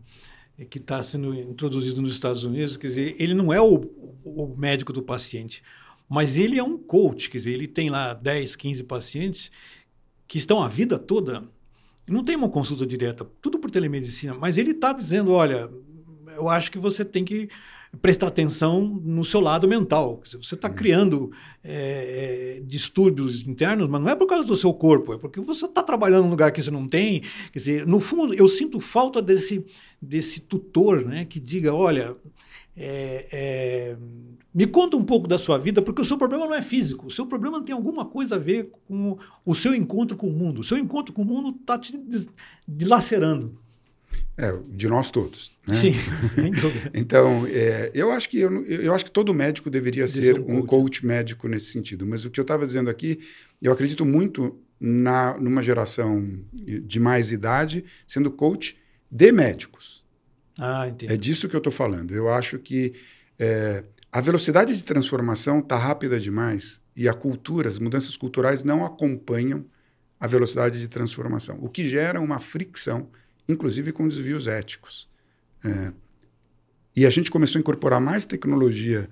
[0.69, 2.77] que está sendo introduzido nos Estados Unidos?
[2.77, 3.75] Quer dizer, ele não é o,
[4.23, 5.61] o médico do paciente,
[6.07, 7.29] mas ele é um coach.
[7.29, 9.51] Quer dizer, ele tem lá 10, 15 pacientes
[10.25, 11.43] que estão a vida toda.
[12.07, 15.69] Não tem uma consulta direta, tudo por telemedicina, mas ele está dizendo: olha,
[16.35, 17.49] eu acho que você tem que
[18.01, 20.21] prestar atenção no seu lado mental.
[20.23, 21.31] Você está criando
[21.63, 25.81] é, distúrbios internos, mas não é por causa do seu corpo, é porque você está
[25.81, 27.21] trabalhando num lugar que você não tem.
[27.51, 29.65] Quer dizer, no fundo, eu sinto falta desse,
[30.01, 32.15] desse tutor né, que diga: olha,
[32.75, 33.97] é, é,
[34.53, 37.07] me conta um pouco da sua vida, porque o seu problema não é físico.
[37.07, 40.61] O seu problema tem alguma coisa a ver com o seu encontro com o mundo.
[40.61, 41.99] O seu encontro com o mundo está te
[42.67, 43.64] dilacerando.
[44.37, 45.51] É, de nós todos.
[45.65, 45.73] Né?
[45.73, 45.93] Sim,
[46.93, 50.67] então, é, eu, acho que eu, eu acho que todo médico deveria ser um, coach.
[50.67, 51.05] coach.
[51.05, 52.05] médico nesse sentido.
[52.05, 53.19] Mas o que eu estava dizendo aqui,
[53.61, 58.77] eu acredito muito na, numa geração de mais idade sendo coach
[59.09, 60.03] de médicos.
[60.59, 61.13] Ah, entendi.
[61.13, 62.13] É disso que eu estou falando.
[62.13, 62.93] Eu acho que
[63.39, 68.85] é, a velocidade de transformação está rápida demais e a cultura, as mudanças culturais não
[68.85, 69.65] acompanham
[70.19, 73.09] a velocidade de transformação, o que gera uma fricção
[73.47, 75.09] inclusive com desvios éticos.
[75.63, 75.91] É,
[76.95, 79.09] e a gente começou a incorporar mais tecnologia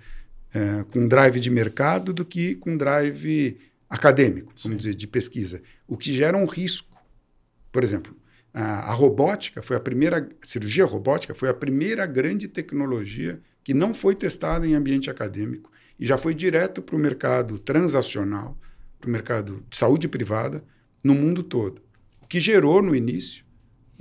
[0.53, 3.57] é, com drive de mercado do que com drive
[3.89, 4.77] acadêmico, vamos Sim.
[4.77, 6.97] dizer, de pesquisa, o que gera um risco.
[7.71, 8.15] Por exemplo,
[8.53, 13.73] a, a robótica foi a primeira, a cirurgia robótica foi a primeira grande tecnologia que
[13.73, 18.57] não foi testada em ambiente acadêmico e já foi direto para o mercado transacional,
[18.99, 20.63] para o mercado de saúde privada
[21.03, 21.81] no mundo todo.
[22.21, 23.42] O que gerou no início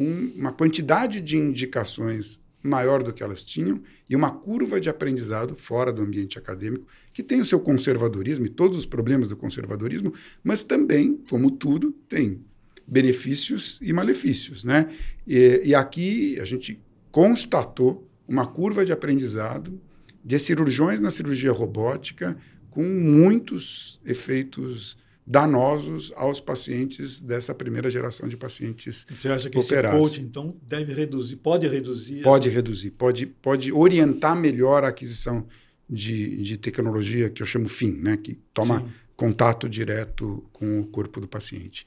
[0.03, 5.57] um, uma quantidade de indicações maior do que elas tinham e uma curva de aprendizado
[5.57, 10.13] fora do ambiente acadêmico, que tem o seu conservadorismo e todos os problemas do conservadorismo,
[10.45, 12.41] mas também, como tudo, tem
[12.87, 14.63] benefícios e malefícios.
[14.63, 14.89] Né?
[15.27, 16.81] E, e aqui a gente
[17.11, 19.81] constatou uma curva de aprendizado
[20.25, 22.37] de cirurgiões na cirurgia robótica
[22.71, 24.97] com muitos efeitos
[25.27, 30.01] danosos aos pacientes dessa primeira geração de pacientes Você acha que operados.
[30.01, 32.23] esse coach, então, deve reduzir, pode reduzir?
[32.23, 32.57] Pode essa...
[32.57, 35.47] reduzir, pode, pode orientar melhor a aquisição
[35.89, 38.17] de, de tecnologia que eu chamo FIM, né?
[38.17, 38.89] que toma Sim.
[39.15, 41.87] contato direto com o corpo do paciente.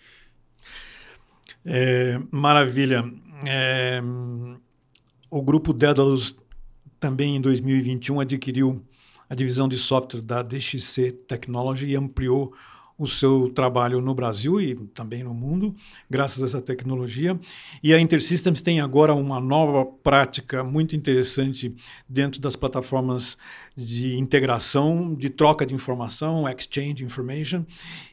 [1.65, 3.03] É, maravilha.
[3.45, 3.99] É,
[5.29, 6.36] o grupo Daedalus
[6.99, 8.81] também em 2021 adquiriu
[9.29, 12.53] a divisão de software da DXC Technology e ampliou
[12.98, 15.76] o seu trabalho no Brasil e também no mundo,
[16.10, 17.38] graças a essa tecnologia.
[17.84, 21.76] E a InterSystems tem agora uma nova prática muito interessante
[22.08, 23.38] dentro das plataformas
[23.76, 27.66] de integração, de troca de informação, exchange information,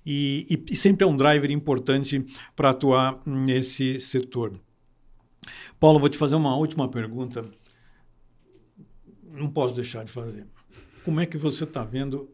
[0.04, 2.24] e, e, e sempre é um driver importante
[2.56, 4.58] para atuar nesse setor.
[5.78, 7.44] Paulo, vou te fazer uma última pergunta.
[9.32, 10.46] Não posso deixar de fazer.
[11.04, 12.28] Como é que você está vendo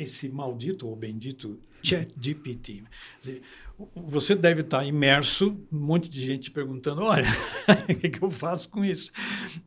[0.00, 2.82] esse maldito ou bendito ChatGPT.
[3.94, 7.28] Você deve estar imerso, um monte de gente perguntando: olha,
[7.88, 9.12] o que, eu faço com isso?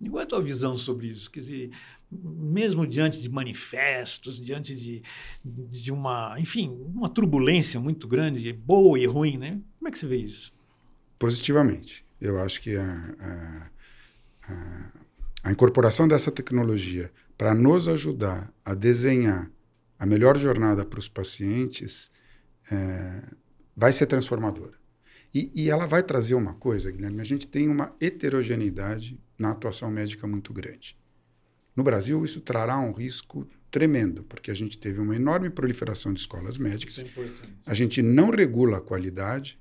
[0.01, 1.29] E qual é a tua visão sobre isso?
[1.29, 1.71] Quer dizer,
[2.11, 5.03] mesmo diante de manifestos, diante de,
[5.43, 9.59] de uma, enfim, uma turbulência muito grande, boa e ruim, né?
[9.77, 10.51] Como é que você vê isso?
[11.19, 12.03] Positivamente.
[12.19, 13.69] Eu acho que a, a,
[14.51, 14.91] a,
[15.43, 19.51] a incorporação dessa tecnologia para nos ajudar a desenhar
[20.03, 22.11] a melhor jornada para os pacientes
[22.69, 23.23] é,
[23.73, 24.73] vai ser transformadora.
[25.33, 29.89] E, e, ela vai trazer uma coisa, Guilherme: a gente tem uma heterogeneidade na atuação
[29.89, 30.97] médica muito grande.
[31.73, 36.19] No Brasil, isso trará um risco tremendo, porque a gente teve uma enorme proliferação de
[36.19, 36.99] escolas médicas.
[36.99, 37.07] É
[37.65, 39.57] a gente não regula a qualidade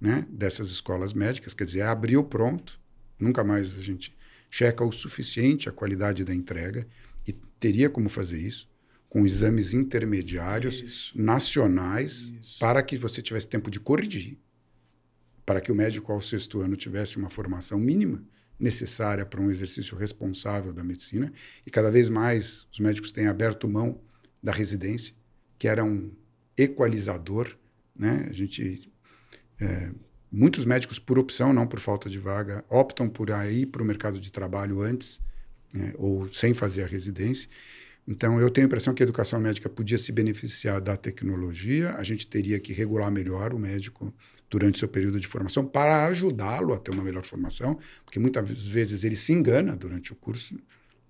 [0.00, 2.80] né, dessas escolas médicas, quer dizer, abriu pronto,
[3.18, 4.16] nunca mais a gente
[4.48, 6.86] checa o suficiente a qualidade da entrega,
[7.26, 8.70] e teria como fazer isso
[9.12, 11.12] com exames intermediários Isso.
[11.14, 12.58] nacionais Isso.
[12.58, 14.38] para que você tivesse tempo de corrigir,
[15.44, 18.24] para que o médico ao sexto ano tivesse uma formação mínima
[18.58, 21.30] necessária para um exercício responsável da medicina
[21.66, 24.00] e cada vez mais os médicos têm aberto mão
[24.42, 25.14] da residência,
[25.58, 26.10] que era um
[26.56, 27.54] equalizador,
[27.94, 28.26] né?
[28.30, 28.90] A gente
[29.60, 29.90] é,
[30.30, 34.18] muitos médicos por opção, não por falta de vaga, optam por ir para o mercado
[34.18, 35.20] de trabalho antes
[35.70, 35.92] né?
[35.98, 37.46] ou sem fazer a residência.
[38.06, 42.02] Então, eu tenho a impressão que a educação médica podia se beneficiar da tecnologia, a
[42.02, 44.12] gente teria que regular melhor o médico
[44.50, 49.04] durante seu período de formação para ajudá-lo a ter uma melhor formação, porque muitas vezes
[49.04, 50.58] ele se engana durante o curso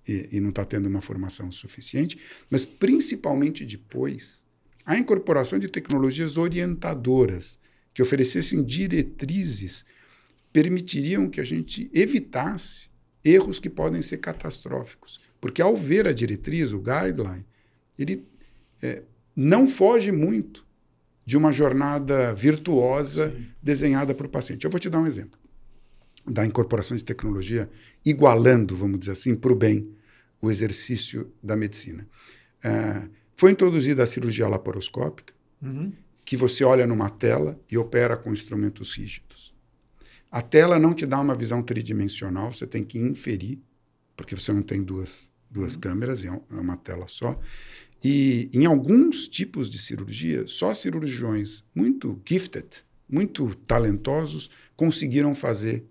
[0.07, 2.18] e, e não está tendo uma formação suficiente,
[2.51, 4.45] mas principalmente depois,
[4.84, 7.59] a incorporação de tecnologias orientadoras
[7.95, 9.84] que oferecessem diretrizes
[10.53, 12.90] permitiriam que a gente evitasse
[13.24, 15.21] erros que podem ser catastróficos.
[15.43, 17.45] Porque ao ver a diretriz, o guideline,
[17.99, 18.24] ele
[18.80, 19.03] é,
[19.34, 20.64] não foge muito
[21.26, 23.47] de uma jornada virtuosa Sim.
[23.61, 24.64] desenhada para o paciente.
[24.64, 25.43] Eu vou te dar um exemplo
[26.24, 27.68] da incorporação de tecnologia,
[28.05, 29.90] igualando, vamos dizer assim, para o bem
[30.40, 32.07] o exercício da medicina.
[32.64, 35.93] Uh, foi introduzida a cirurgia laparoscópica, uhum.
[36.24, 39.53] que você olha numa tela e opera com instrumentos rígidos.
[40.30, 43.59] A tela não te dá uma visão tridimensional, você tem que inferir,
[44.16, 47.38] porque você não tem duas, duas câmeras, é, é uma tela só.
[48.03, 55.84] E em alguns tipos de cirurgia, só cirurgiões muito gifted, muito talentosos, conseguiram fazer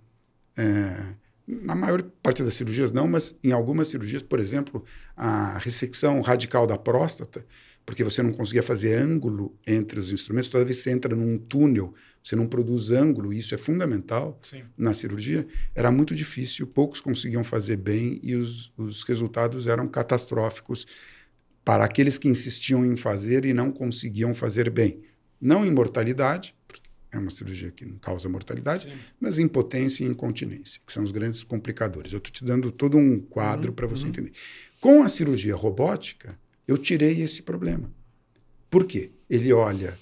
[0.57, 1.15] é,
[1.47, 4.83] na maior parte das cirurgias não, mas em algumas cirurgias, por exemplo,
[5.15, 7.45] a ressecção radical da próstata,
[7.85, 11.37] porque você não conseguia fazer ângulo entre os instrumentos, toda vez que você entra num
[11.37, 11.93] túnel,
[12.23, 14.63] você não produz ângulo, e isso é fundamental Sim.
[14.77, 20.85] na cirurgia, era muito difícil, poucos conseguiam fazer bem e os, os resultados eram catastróficos
[21.65, 25.01] para aqueles que insistiam em fazer e não conseguiam fazer bem.
[25.39, 26.55] Não em mortalidade,
[27.11, 28.97] é uma cirurgia que não causa mortalidade, Sim.
[29.19, 32.13] mas impotência e incontinência, que são os grandes complicadores.
[32.13, 34.09] Eu estou te dando todo um quadro uhum, para você uhum.
[34.09, 34.31] entender.
[34.79, 37.91] Com a cirurgia robótica, eu tirei esse problema.
[38.69, 39.11] Por quê?
[39.29, 39.97] Ele olha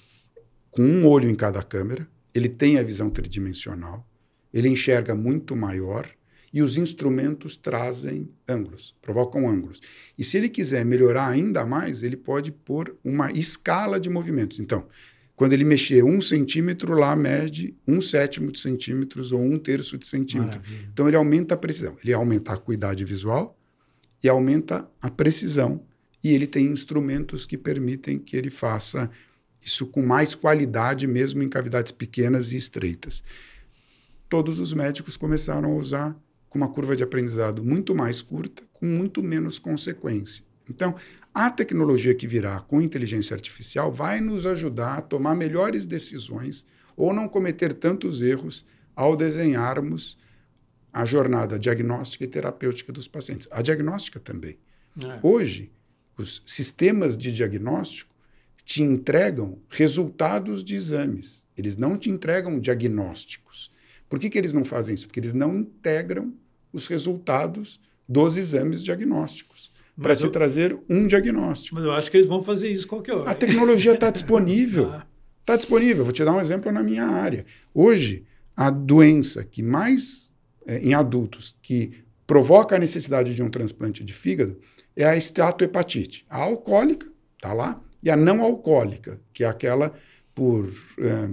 [0.70, 4.06] com um olho em cada câmera, ele tem a visão tridimensional,
[4.52, 6.08] ele enxerga muito maior
[6.52, 9.80] e os instrumentos trazem ângulos, provocam ângulos.
[10.18, 14.58] E se ele quiser melhorar ainda mais, ele pode pôr uma escala de movimentos.
[14.58, 14.86] Então,
[15.36, 20.06] quando ele mexer um centímetro, lá mede um sétimo de centímetros ou um terço de
[20.06, 20.60] centímetro.
[20.60, 20.88] Maravilha.
[20.92, 21.96] Então ele aumenta a precisão.
[22.02, 23.58] Ele aumenta a acuidade visual
[24.22, 25.82] e aumenta a precisão.
[26.22, 29.10] E ele tem instrumentos que permitem que ele faça
[29.62, 33.22] isso com mais qualidade, mesmo em cavidades pequenas e estreitas.
[34.28, 36.16] Todos os médicos começaram a usar
[36.48, 40.44] com uma curva de aprendizado muito mais curta, com muito menos consequência.
[40.68, 40.94] Então,
[41.32, 47.12] a tecnologia que virá com inteligência artificial vai nos ajudar a tomar melhores decisões ou
[47.12, 50.18] não cometer tantos erros ao desenharmos
[50.92, 53.46] a jornada diagnóstica e terapêutica dos pacientes.
[53.50, 54.58] A diagnóstica também.
[55.02, 55.20] É.
[55.22, 55.72] Hoje,
[56.18, 58.09] os sistemas de diagnóstico
[58.70, 61.44] te entregam resultados de exames.
[61.56, 63.68] Eles não te entregam diagnósticos.
[64.08, 65.08] Por que, que eles não fazem isso?
[65.08, 66.32] Porque eles não integram
[66.72, 70.30] os resultados dos exames diagnósticos para te eu...
[70.30, 71.74] trazer um diagnóstico.
[71.74, 73.32] Mas eu acho que eles vão fazer isso qualquer hora.
[73.32, 74.84] A tecnologia está disponível.
[75.40, 75.56] Está ah.
[75.56, 76.04] disponível.
[76.04, 77.44] Vou te dar um exemplo na minha área.
[77.74, 78.24] Hoje,
[78.56, 80.32] a doença que mais
[80.64, 84.60] é, em adultos que provoca a necessidade de um transplante de fígado
[84.94, 86.24] é a esteatohepatite.
[86.30, 89.92] A alcoólica, está lá, e a não alcoólica, que é aquela
[90.34, 91.30] por é,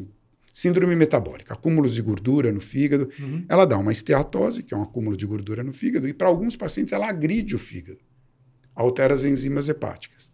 [0.54, 3.10] síndrome metabólica, acúmulos de gordura no fígado.
[3.20, 3.46] Uhum.
[3.48, 6.56] Ela dá uma esteatose, que é um acúmulo de gordura no fígado, e para alguns
[6.56, 8.00] pacientes ela agride o fígado
[8.78, 10.32] altera as enzimas hepáticas.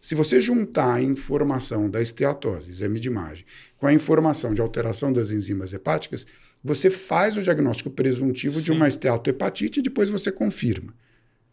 [0.00, 3.46] Se você juntar a informação da esteatose, exame de imagem,
[3.78, 6.26] com a informação de alteração das enzimas hepáticas,
[6.62, 8.64] você faz o diagnóstico presuntivo Sim.
[8.64, 10.92] de uma esteatohepatite e depois você confirma.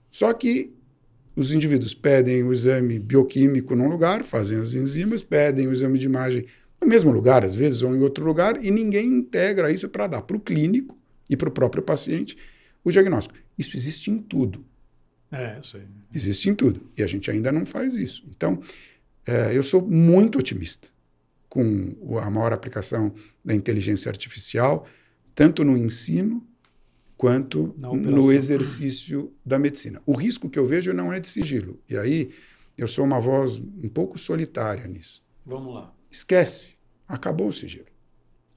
[0.09, 0.73] Só que
[1.35, 6.05] os indivíduos pedem o exame bioquímico num lugar, fazem as enzimas, pedem o exame de
[6.05, 6.45] imagem
[6.81, 10.21] no mesmo lugar, às vezes, ou em outro lugar, e ninguém integra isso para dar
[10.23, 10.97] para o clínico
[11.29, 12.37] e para o próprio paciente
[12.83, 13.35] o diagnóstico.
[13.57, 14.65] Isso existe em tudo.
[15.31, 15.83] É, eu sei.
[16.13, 16.89] Existe em tudo.
[16.97, 18.25] E a gente ainda não faz isso.
[18.35, 18.61] Então,
[19.25, 20.89] é, eu sou muito otimista
[21.47, 23.13] com a maior aplicação
[23.43, 24.87] da inteligência artificial,
[25.35, 26.45] tanto no ensino
[27.21, 30.01] quanto no exercício da medicina.
[30.07, 31.79] O risco que eu vejo não é de sigilo.
[31.87, 32.31] E aí
[32.75, 35.23] eu sou uma voz um pouco solitária nisso.
[35.45, 35.93] Vamos lá.
[36.09, 36.79] Esquece.
[37.07, 37.85] Acabou o sigilo.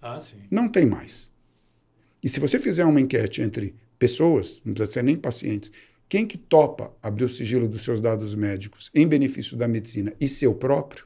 [0.00, 0.38] Ah, sim.
[0.50, 1.30] Não tem mais.
[2.22, 5.70] E se você fizer uma enquete entre pessoas, não precisa ser nem pacientes,
[6.08, 10.26] quem que topa abrir o sigilo dos seus dados médicos em benefício da medicina e
[10.26, 11.04] seu próprio,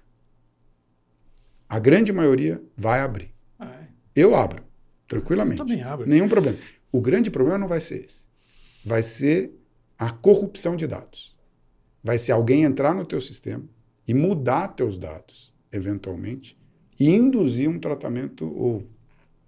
[1.68, 3.34] a grande maioria vai abrir.
[3.60, 3.88] É.
[4.14, 4.62] Eu abro,
[5.08, 5.60] tranquilamente.
[5.60, 6.08] Eu também abro.
[6.08, 6.56] Nenhum problema.
[6.90, 8.26] O grande problema não vai ser esse.
[8.84, 9.52] Vai ser
[9.98, 11.36] a corrupção de dados.
[12.02, 13.64] Vai ser alguém entrar no teu sistema
[14.06, 16.56] e mudar teus dados, eventualmente,
[16.98, 18.86] e induzir um tratamento ou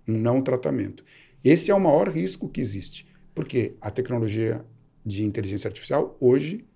[0.06, 1.04] um não tratamento.
[1.42, 4.64] Esse é o maior risco que existe, porque a tecnologia
[5.04, 6.66] de inteligência artificial hoje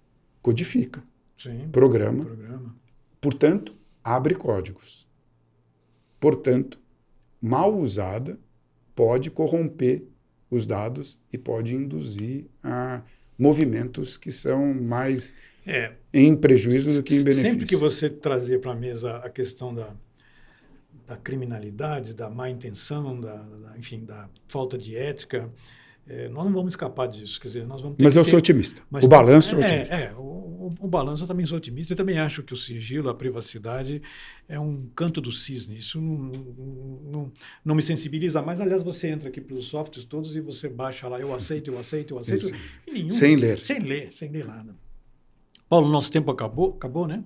[0.40, 1.02] codifica,
[1.36, 2.76] Sim, programa, programa,
[3.20, 5.06] portanto, abre códigos.
[6.18, 6.80] Portanto,
[7.40, 8.38] mal usada,
[8.94, 10.06] pode corromper
[10.54, 13.02] os dados e pode induzir a
[13.38, 15.34] movimentos que são mais
[15.66, 17.50] é, em prejuízo do que em benefício.
[17.50, 19.90] Sempre que você trazer para a mesa a questão da,
[21.06, 25.50] da criminalidade, da má intenção, da, da, enfim, da falta de ética,
[26.06, 27.40] é, nós não vamos escapar disso.
[27.40, 28.82] Quer dizer, nós vamos Mas eu ter, sou otimista.
[28.90, 29.94] o balanço é, é otimista.
[29.94, 31.94] É, o, o, balanço eu também sou otimista.
[31.94, 34.02] Eu também acho que o sigilo, a privacidade,
[34.46, 35.78] é um canto do cisne.
[35.78, 36.16] Isso não,
[37.04, 37.32] não,
[37.64, 38.60] não me sensibiliza mais.
[38.60, 42.14] Aliás, você entra aqui pelos softwares todos e você baixa lá, eu aceito, eu aceito,
[42.14, 42.50] eu aceito.
[42.86, 43.64] Nenhum, sem ler.
[43.64, 44.76] Sem ler, sem ler nada.
[45.68, 47.24] Paulo, nosso tempo acabou, acabou, né?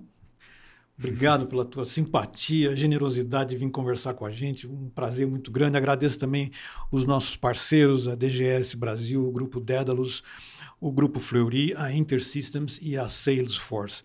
[0.99, 4.67] Obrigado pela tua simpatia, generosidade de vir conversar com a gente.
[4.67, 5.77] Um prazer muito grande.
[5.77, 6.51] Agradeço também
[6.91, 10.21] os nossos parceiros, a DGS Brasil, o Grupo Dédalus,
[10.77, 14.03] o Grupo Fleury, a InterSystems e a Salesforce.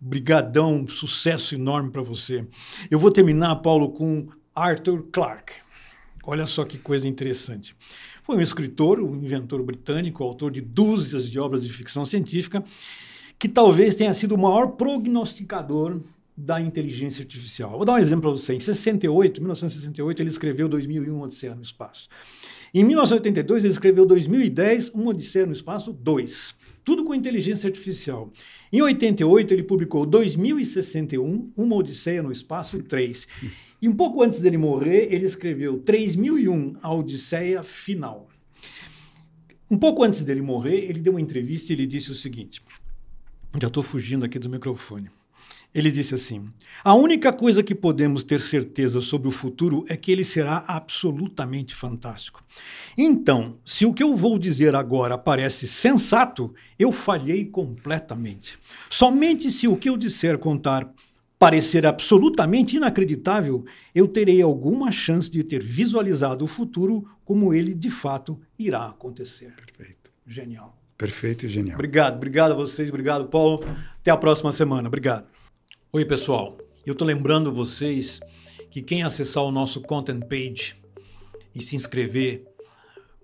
[0.00, 2.46] Brigadão, sucesso enorme para você.
[2.90, 5.52] Eu vou terminar, Paulo, com Arthur Clarke.
[6.24, 7.76] Olha só que coisa interessante.
[8.22, 12.64] Foi um escritor, um inventor britânico, autor de dúzias de obras de ficção científica,
[13.38, 16.00] que talvez tenha sido o maior prognosticador
[16.40, 17.70] da inteligência artificial.
[17.70, 18.54] Vou dar um exemplo para você.
[18.54, 22.08] Em 68, 1968, ele escreveu 2001, Odisseia no Espaço.
[22.72, 26.54] Em 1982, ele escreveu 2010, Um Odisseia no Espaço 2.
[26.82, 28.32] Tudo com inteligência artificial.
[28.72, 33.28] Em 88, ele publicou 2061, Uma Odisseia no Espaço 3.
[33.82, 38.28] E um pouco antes dele morrer, ele escreveu 3001, A Odisseia Final.
[39.70, 42.60] Um pouco antes dele morrer, ele deu uma entrevista e ele disse o seguinte:
[43.60, 45.10] já estou fugindo aqui do microfone.
[45.74, 46.48] Ele disse assim:
[46.82, 51.74] A única coisa que podemos ter certeza sobre o futuro é que ele será absolutamente
[51.74, 52.42] fantástico.
[52.98, 58.58] Então, se o que eu vou dizer agora parece sensato, eu falhei completamente.
[58.88, 60.92] Somente se o que eu disser contar
[61.38, 63.64] parecer absolutamente inacreditável,
[63.94, 69.54] eu terei alguma chance de ter visualizado o futuro como ele de fato irá acontecer.
[69.54, 70.10] Perfeito.
[70.26, 70.76] Genial.
[70.98, 71.76] Perfeito e genial.
[71.76, 73.64] Obrigado, obrigado a vocês, obrigado, Paulo.
[74.00, 74.86] Até a próxima semana.
[74.86, 75.39] Obrigado.
[75.92, 76.56] Oi, pessoal.
[76.86, 78.20] Eu estou lembrando vocês
[78.70, 80.76] que quem acessar o nosso content page
[81.52, 82.44] e se inscrever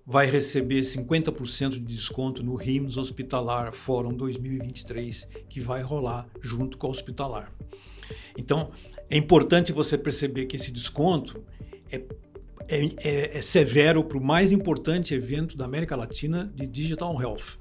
[0.04, 6.88] vai receber 50% de desconto no RIMS Hospitalar Fórum 2023, que vai rolar junto com
[6.88, 7.52] o Hospitalar.
[8.36, 8.72] Então,
[9.08, 11.40] é importante você perceber que esse desconto
[11.88, 12.02] é,
[12.66, 17.58] é, é, é severo para o mais importante evento da América Latina de Digital Health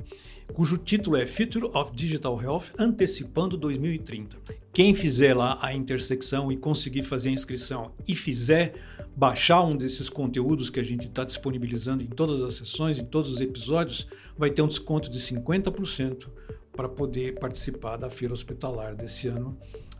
[0.54, 4.38] cujo título é Future of Digital Health Antecipando 2030.
[4.72, 8.74] Quem fizer lá a intersecção e conseguir fazer a inscrição e fizer
[9.16, 13.32] baixar um desses conteúdos que a gente está disponibilizando em todas as sessões, em todos
[13.32, 16.28] os episódios, vai ter um desconto de 50%
[16.76, 19.58] para poder participar da feira hospitalar desse ano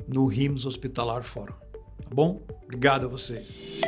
[0.08, 1.54] no RIMS Hospitalar Fórum.
[1.54, 2.42] Tá bom?
[2.66, 3.82] Obrigado a vocês.